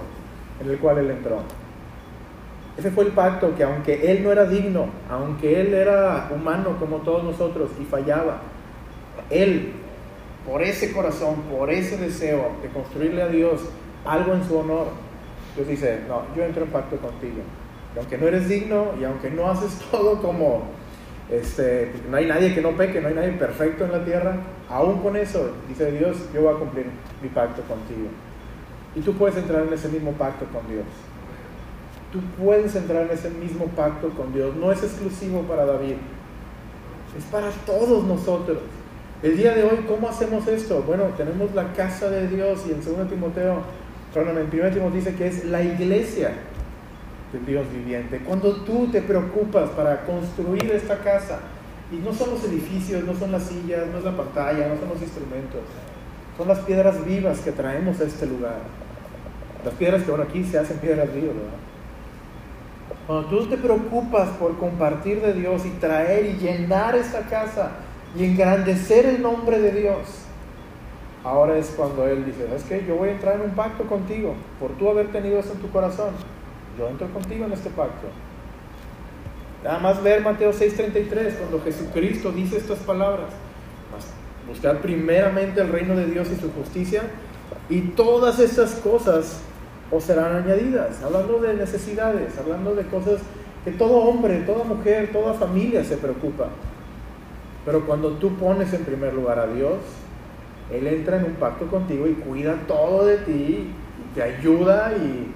[0.61, 1.39] en el cual él entró.
[2.77, 6.97] Ese fue el pacto que aunque él no era digno, aunque él era humano como
[6.97, 8.41] todos nosotros y fallaba,
[9.29, 9.73] él,
[10.45, 13.61] por ese corazón, por ese deseo de construirle a Dios
[14.05, 14.87] algo en su honor,
[15.55, 17.41] Dios dice, no, yo entro en pacto contigo.
[17.95, 20.63] Y aunque no eres digno y aunque no haces todo como,
[21.31, 24.37] este, no hay nadie que no peque, no hay nadie perfecto en la tierra,
[24.69, 26.87] aún con eso, dice Dios, yo voy a cumplir
[27.21, 28.09] mi pacto contigo.
[28.95, 30.85] Y tú puedes entrar en ese mismo pacto con Dios.
[32.11, 34.55] Tú puedes entrar en ese mismo pacto con Dios.
[34.55, 35.95] No es exclusivo para David.
[37.17, 38.59] Es para todos nosotros.
[39.23, 40.83] El día de hoy, ¿cómo hacemos esto?
[40.83, 43.63] Bueno, tenemos la casa de Dios y en 2 Timoteo
[44.15, 46.31] Perdón, en 1 Timoteo dice que es la iglesia
[47.33, 48.19] del Dios viviente.
[48.19, 51.39] Cuando tú te preocupas para construir esta casa,
[51.91, 54.87] y no son los edificios, no son las sillas, no es la pantalla, no son
[54.87, 55.59] los instrumentos,
[56.37, 58.59] son las piedras vivas que traemos a este lugar.
[59.65, 61.59] Las piedras que, bueno, aquí se hacen piedras vivas, ¿verdad?
[63.05, 67.71] Cuando tú te preocupas por compartir de Dios y traer y llenar esta casa
[68.17, 70.25] y engrandecer el nombre de Dios,
[71.25, 74.35] Ahora es cuando Él dice, es que yo voy a entrar en un pacto contigo
[74.59, 76.11] por tú haber tenido eso en tu corazón.
[76.77, 78.05] Yo entro contigo en este pacto.
[79.63, 83.29] Nada más leer Mateo 6:33, cuando Jesucristo dice estas palabras.
[84.47, 87.01] Buscar primeramente el reino de Dios y su justicia
[87.67, 89.39] y todas estas cosas
[89.89, 91.01] os serán añadidas.
[91.01, 93.21] Hablando de necesidades, hablando de cosas
[93.63, 96.49] que todo hombre, toda mujer, toda familia se preocupa.
[97.65, 99.77] Pero cuando tú pones en primer lugar a Dios,
[100.71, 103.67] él entra en un pacto contigo y cuida todo de ti
[103.99, 105.31] y te ayuda y,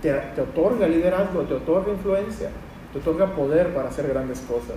[0.00, 2.50] te, otorga liderazgo, te otorga influencia,
[2.92, 4.76] te otorga poder para hacer grandes cosas.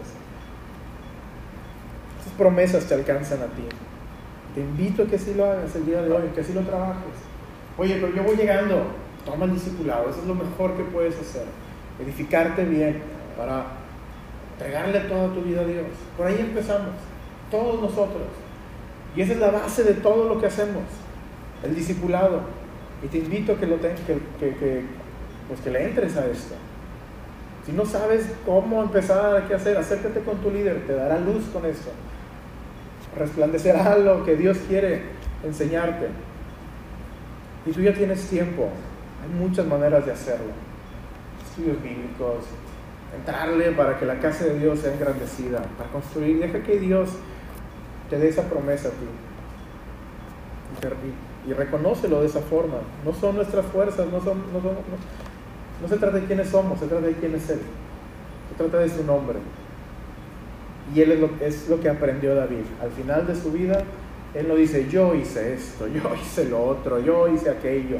[2.19, 3.63] Esas promesas te alcanzan a ti.
[4.55, 7.13] Te invito a que así lo hagas el día de hoy, que así lo trabajes.
[7.77, 8.83] Oye, pero yo voy llegando,
[9.25, 11.45] toma el discipulado, eso es lo mejor que puedes hacer.
[11.99, 13.01] Edificarte bien
[13.37, 13.82] para
[14.53, 15.85] entregarle toda tu vida a Dios.
[16.17, 16.93] Por ahí empezamos,
[17.51, 18.23] todos nosotros.
[19.15, 20.83] Y esa es la base de todo lo que hacemos,
[21.63, 22.41] el discipulado.
[23.03, 23.93] Y te invito a que, lo que,
[24.39, 24.83] que,
[25.47, 26.55] pues que le entres a esto.
[27.65, 31.65] Si no sabes cómo empezar, qué hacer, acércate con tu líder, te dará luz con
[31.65, 31.91] esto.
[33.17, 35.03] Resplandecerá lo que Dios quiere
[35.43, 36.07] enseñarte.
[37.65, 38.69] Y tú ya tienes tiempo.
[39.23, 40.51] Hay muchas maneras de hacerlo.
[41.45, 42.45] Estudios bíblicos,
[43.15, 46.39] entrarle para que la casa de Dios sea engrandecida, para construir.
[46.39, 47.09] Deja que Dios
[48.09, 49.05] te dé esa promesa a ti.
[51.45, 52.77] Y, y, reconócelo de esa forma.
[53.05, 57.05] No son nuestras fuerzas, no, son, no, no, se trata de quiénes somos, se trata
[57.05, 57.59] de quién es Él.
[58.49, 59.39] Se trata de su nombre.
[60.93, 62.65] Y Él es lo, es lo que aprendió David.
[62.81, 63.83] Al final de su vida,
[64.33, 67.97] Él no dice, yo hice esto, yo hice lo otro, yo hice aquello.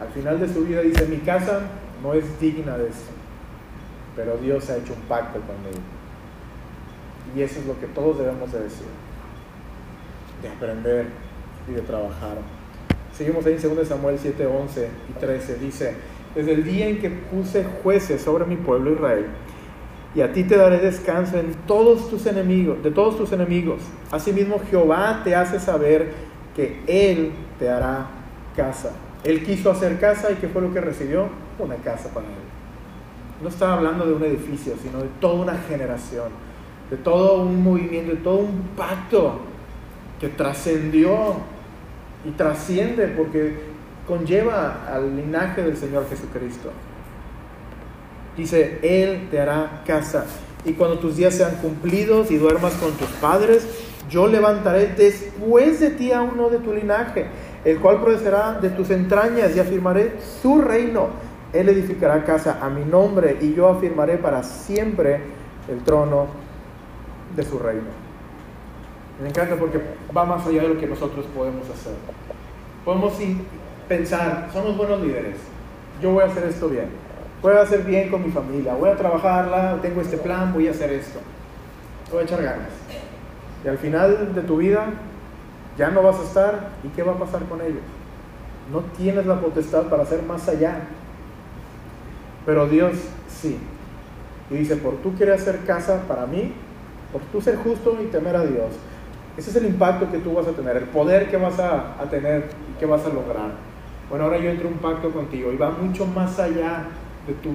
[0.00, 1.60] Al final de su vida dice, mi casa
[2.02, 3.10] no es digna de eso,
[4.18, 5.80] pero Dios ha hecho un pacto con él.
[7.36, 8.88] Y eso es lo que todos debemos de decir.
[10.42, 11.06] De aprender
[11.70, 12.38] y de trabajar.
[13.16, 15.54] Seguimos ahí en 2 Samuel 7, 11 y 13.
[15.58, 15.94] Dice,
[16.34, 19.26] desde el día en que puse jueces sobre mi pueblo Israel,
[20.16, 23.82] y a ti te daré descanso en todos tus enemigos, de todos tus enemigos.
[24.10, 26.10] Asimismo Jehová te hace saber
[26.56, 28.08] que Él te hará
[28.56, 28.90] casa.
[29.22, 31.28] Él quiso hacer casa y ¿qué fue lo que recibió?
[31.60, 32.47] Una casa para Él.
[33.42, 36.28] No estaba hablando de un edificio, sino de toda una generación,
[36.90, 39.40] de todo un movimiento, de todo un pacto
[40.20, 41.36] que trascendió
[42.24, 43.58] y trasciende porque
[44.06, 46.70] conlleva al linaje del Señor Jesucristo.
[48.36, 50.24] Dice, Él te hará casa.
[50.64, 53.66] Y cuando tus días sean cumplidos y duermas con tus padres,
[54.10, 57.26] yo levantaré después de ti a uno de tu linaje,
[57.64, 61.08] el cual procederá de tus entrañas y afirmaré su reino.
[61.52, 65.20] Él edificará casa a mi nombre y yo afirmaré para siempre
[65.68, 66.26] el trono
[67.34, 68.08] de su reino.
[69.22, 69.80] Me encanta porque
[70.16, 71.94] va más allá de lo que nosotros podemos hacer.
[72.84, 73.14] Podemos
[73.88, 75.36] pensar, somos buenos líderes,
[76.00, 76.88] yo voy a hacer esto bien,
[77.42, 80.70] voy a hacer bien con mi familia, voy a trabajarla, tengo este plan, voy a
[80.70, 81.18] hacer esto,
[82.10, 82.68] voy a echar ganas.
[83.64, 84.86] Y al final de tu vida
[85.76, 87.82] ya no vas a estar y ¿qué va a pasar con ellos?
[88.72, 90.80] No tienes la potestad para hacer más allá.
[92.48, 92.92] Pero Dios
[93.28, 93.58] sí.
[94.50, 96.54] Y dice, por tú quieres hacer casa para mí,
[97.12, 98.70] por tú ser justo y temer a Dios,
[99.36, 102.48] ese es el impacto que tú vas a tener, el poder que vas a, tener
[102.72, 103.50] y que vas a lograr.
[104.08, 106.84] Bueno, ahora yo entro un pacto contigo y va mucho más allá
[107.26, 107.50] de tu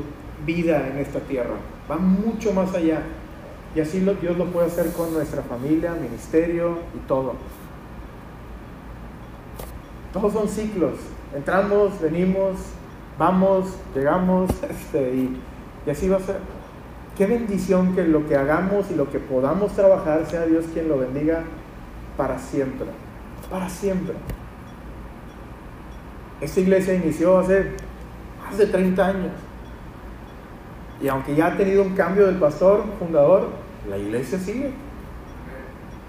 [0.45, 1.55] vida en esta tierra,
[1.89, 3.01] va mucho más allá.
[3.75, 7.33] Y así Dios lo puede hacer con nuestra familia, ministerio y todo.
[10.13, 10.99] Todos son ciclos.
[11.35, 12.59] Entramos, venimos,
[13.23, 15.41] vamos, llegamos, este, y,
[15.85, 16.39] y así va a ser.
[17.17, 20.97] Qué bendición que lo que hagamos y lo que podamos trabajar sea Dios quien lo
[20.97, 21.43] bendiga
[22.17, 22.87] para siempre,
[23.49, 24.15] para siempre.
[26.41, 27.71] Esta iglesia inició hace
[28.43, 29.31] más de 30 años.
[31.01, 33.49] Y aunque ya ha tenido un cambio del pastor fundador,
[33.89, 34.71] la iglesia sigue.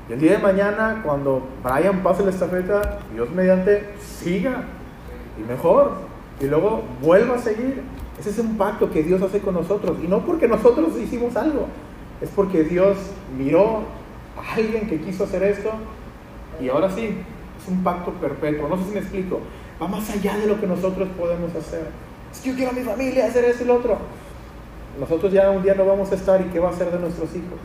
[0.08, 4.64] Y el día de mañana, cuando Brian pase la estafeta, Dios mediante siga
[5.38, 6.03] y mejor.
[6.40, 7.82] Y luego vuelva a seguir.
[8.18, 9.98] Ese es un pacto que Dios hace con nosotros.
[10.02, 11.66] Y no porque nosotros hicimos algo,
[12.20, 12.96] es porque Dios
[13.36, 13.82] miró
[14.54, 15.70] alguien que quiso hacer esto
[16.60, 18.68] y ahora sí, es un pacto perpetuo.
[18.68, 19.40] No sé si me explico.
[19.80, 21.86] Va más allá de lo que nosotros podemos hacer.
[22.32, 23.98] Es que yo quiero a mi familia hacer eso y lo otro.
[24.98, 27.34] Nosotros ya un día no vamos a estar y qué va a hacer de nuestros
[27.34, 27.58] hijos.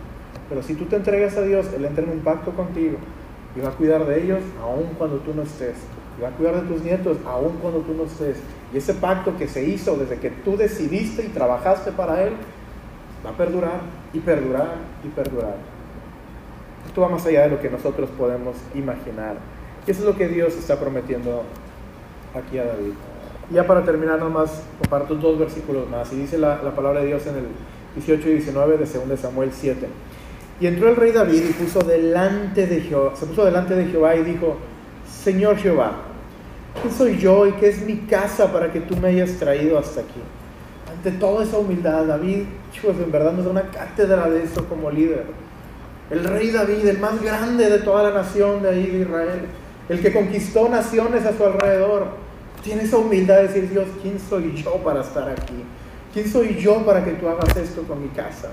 [0.48, 2.98] Pero si tú te entregas a Dios, Él entra en un pacto contigo
[3.56, 5.76] y va a cuidar de ellos aun cuando tú no estés.
[6.18, 8.38] Y va a cuidar de tus nietos aun cuando tú no estés.
[8.74, 12.34] Y ese pacto que se hizo desde que tú decidiste y trabajaste para Él,
[13.26, 13.82] va a perdurar
[14.14, 15.56] y perdurar y perdurar.
[16.88, 19.38] Esto va más allá de lo que nosotros podemos imaginar.
[19.86, 21.44] Y eso es lo que Dios está prometiendo
[22.36, 22.94] aquí a David.
[23.52, 26.12] Ya para terminar nomás, comparto dos versículos más.
[26.14, 27.48] Y dice la, la palabra de Dios en el
[27.96, 29.88] 18 y 19 de 2 Samuel 7.
[30.62, 34.16] Y entró el rey David y puso delante de Jehová, se puso delante de Jehová
[34.16, 34.58] y dijo,
[35.08, 35.94] Señor Jehová,
[36.82, 40.02] ¿quién soy yo y qué es mi casa para que tú me hayas traído hasta
[40.02, 40.22] aquí?
[40.92, 44.90] Ante toda esa humildad, David, chicos, en verdad nos da una cátedra de eso como
[44.90, 45.26] líder
[46.10, 49.42] el rey David, el más grande de toda la nación de ahí de Israel,
[49.90, 52.08] el que conquistó naciones a su alrededor,
[52.64, 55.64] tiene esa humildad de decir, Dios, ¿quién soy yo para estar aquí?
[56.14, 58.50] ¿Quién soy yo para que tú hagas esto con mi casa?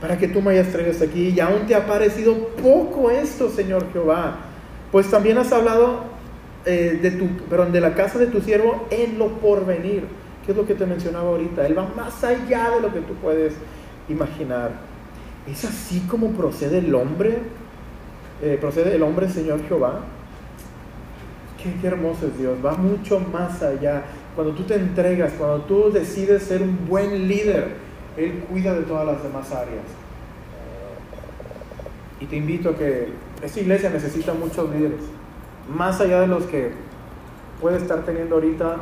[0.00, 1.32] Para que tú me hayas traído hasta aquí.
[1.34, 4.36] Y aún te ha parecido poco esto, Señor Jehová.
[4.92, 6.04] Pues también has hablado
[6.66, 10.04] eh, de, tu, perdón, de la casa de tu siervo en lo porvenir.
[10.44, 11.66] ¿Qué es lo que te mencionaba ahorita?
[11.66, 13.54] Él va más allá de lo que tú puedes
[14.08, 14.72] imaginar.
[15.50, 17.38] ¿Es así como procede el hombre?
[18.42, 20.00] Eh, procede el hombre Señor Jehová.
[21.62, 24.02] Qué, hermoso es Dios, va mucho más allá.
[24.34, 27.74] Cuando tú te entregas, cuando tú decides ser un buen líder,
[28.16, 29.84] Él cuida de todas las demás áreas.
[32.20, 33.08] Y te invito a que
[33.42, 35.00] esta iglesia necesita muchos líderes,
[35.68, 36.72] más allá de los que
[37.60, 38.76] puede estar teniendo ahorita.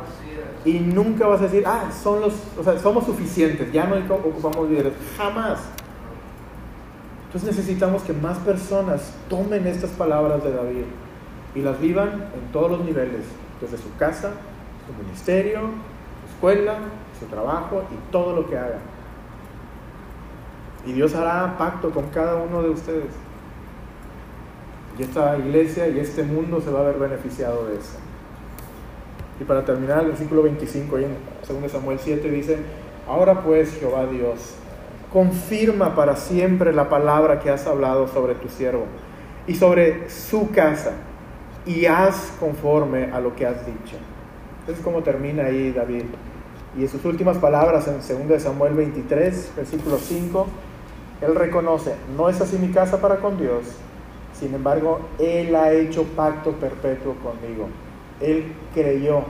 [0.63, 4.69] Y nunca vas a decir, ah, son los, o sea, somos suficientes, ya no ocupamos
[4.69, 4.93] líderes.
[5.17, 5.59] Jamás.
[7.27, 10.85] Entonces necesitamos que más personas tomen estas palabras de David
[11.53, 13.25] y las vivan en todos los niveles,
[13.61, 14.31] desde su casa,
[14.87, 15.61] su ministerio,
[16.21, 16.75] su escuela,
[17.19, 18.79] su trabajo y todo lo que hagan.
[20.85, 23.11] Y Dios hará pacto con cada uno de ustedes.
[24.97, 27.97] Y esta iglesia y este mundo se va a ver beneficiado de eso.
[29.39, 32.57] Y para terminar, el versículo 25, ahí en 2 Samuel 7 dice,
[33.07, 34.55] ahora pues Jehová Dios,
[35.11, 38.85] confirma para siempre la palabra que has hablado sobre tu siervo
[39.47, 40.93] y sobre su casa
[41.65, 43.97] y haz conforme a lo que has dicho.
[44.61, 46.05] Entonces, como termina ahí David.
[46.77, 50.47] Y en sus últimas palabras en 2 Samuel 23, versículo 5,
[51.21, 53.65] él reconoce, no es así mi casa para con Dios,
[54.39, 57.69] sin embargo, Él ha hecho pacto perpetuo conmigo.
[58.19, 59.23] Él creyó.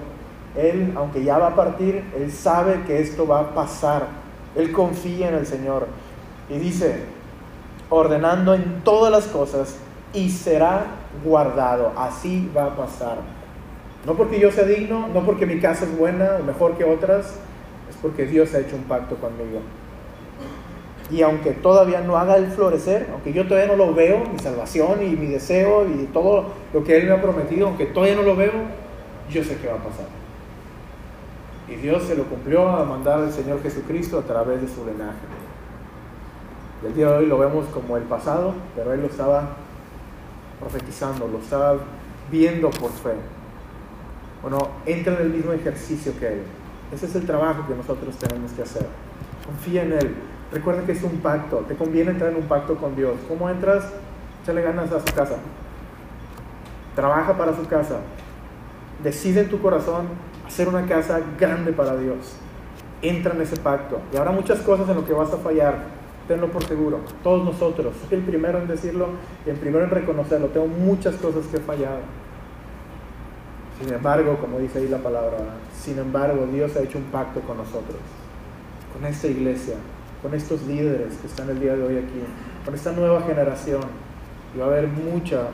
[0.56, 4.08] Él, aunque ya va a partir, Él sabe que esto va a pasar.
[4.56, 5.88] Él confía en el Señor.
[6.50, 7.02] Y dice,
[7.90, 9.78] ordenando en todas las cosas,
[10.14, 10.86] y será
[11.24, 11.92] guardado.
[11.98, 13.18] Así va a pasar.
[14.06, 17.36] No porque yo sea digno, no porque mi casa es buena o mejor que otras,
[17.90, 19.60] es porque Dios ha hecho un pacto conmigo.
[21.12, 25.04] Y aunque todavía no haga el florecer, aunque yo todavía no lo veo, mi salvación
[25.04, 28.36] y mi deseo y todo lo que Él me ha prometido, aunque todavía no lo
[28.36, 28.52] veo,
[29.30, 30.08] yo sé que va a pasar.
[31.70, 35.18] Y Dios se lo cumplió a mandar al Señor Jesucristo a través de su linaje.
[36.86, 39.58] El día de hoy lo vemos como el pasado, pero Él lo estaba
[40.60, 41.78] profetizando, lo estaba
[42.32, 43.14] viendo por fe.
[44.42, 46.44] Bueno, entra en el mismo ejercicio que Él.
[46.94, 48.86] Ese es el trabajo que nosotros tenemos que hacer.
[49.46, 50.16] Confía en Él
[50.52, 53.16] Recuerda que es un pacto, te conviene entrar en un pacto con Dios.
[53.28, 53.92] ¿Cómo entras?
[54.44, 55.38] Échale ganas a su casa.
[56.96, 57.98] Trabaja para su casa.
[59.04, 60.08] Decide en tu corazón
[60.46, 62.38] hacer una casa grande para Dios.
[63.02, 64.00] Entra en ese pacto.
[64.14, 65.76] Y habrá muchas cosas en lo que vas a fallar.
[66.28, 67.00] Tenlo por seguro.
[67.24, 67.94] Todos nosotros.
[68.12, 69.10] El primero en decirlo
[69.46, 70.48] y el primero en reconocerlo.
[70.48, 72.00] Tengo muchas cosas que he fallado.
[73.80, 75.38] Sin embargo, como dice ahí la palabra,
[75.78, 77.98] sin embargo, Dios ha hecho un pacto con nosotros,
[78.94, 79.76] con esta iglesia,
[80.26, 82.24] con estos líderes que están el día de hoy aquí,
[82.66, 83.84] con esta nueva generación.
[84.56, 85.50] Y va a haber mucha,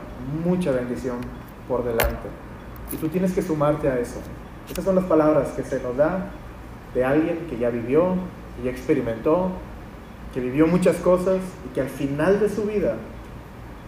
[0.46, 1.18] mucha bendición
[1.68, 2.28] por delante.
[2.90, 4.20] Y tú tienes que sumarte a eso.
[4.66, 6.30] Estas son las palabras que se nos da
[6.94, 8.14] de alguien que ya vivió,
[8.56, 9.50] que ya experimentó,
[10.32, 12.94] que vivió muchas cosas y que al final de su vida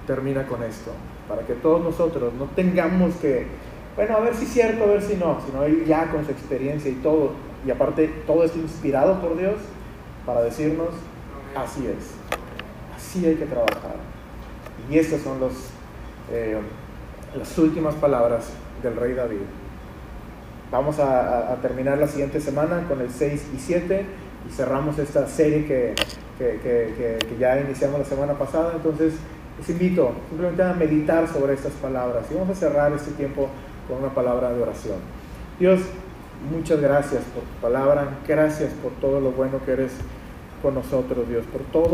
[0.06, 0.90] termina con esto.
[1.26, 3.46] Para que todos nosotros no tengamos que,
[3.96, 6.30] bueno, a ver si es cierto, a ver si no, sino él ya con su
[6.30, 7.30] experiencia y todo,
[7.66, 9.54] y aparte todo esto inspirado por Dios,
[10.26, 10.88] para decirnos,
[11.56, 12.12] así es,
[12.96, 13.96] así hay que trabajar.
[14.90, 15.52] Y estas son los,
[16.30, 16.58] eh,
[17.36, 18.50] las últimas palabras
[18.82, 19.38] del rey David.
[20.70, 24.06] Vamos a, terminar la siguiente semana con el 6 y 7
[24.48, 25.94] y cerramos esta serie que,
[26.38, 28.72] que, ya iniciamos la semana pasada.
[28.74, 29.14] Entonces,
[29.58, 33.48] les invito simplemente a meditar sobre estas palabras y vamos a cerrar este tiempo
[33.86, 34.98] con una palabra de oración.
[35.60, 35.80] Dios,
[36.50, 39.92] Muchas gracias por tu palabra, gracias por todo lo bueno que eres
[40.60, 41.88] con nosotros, Dios, por todo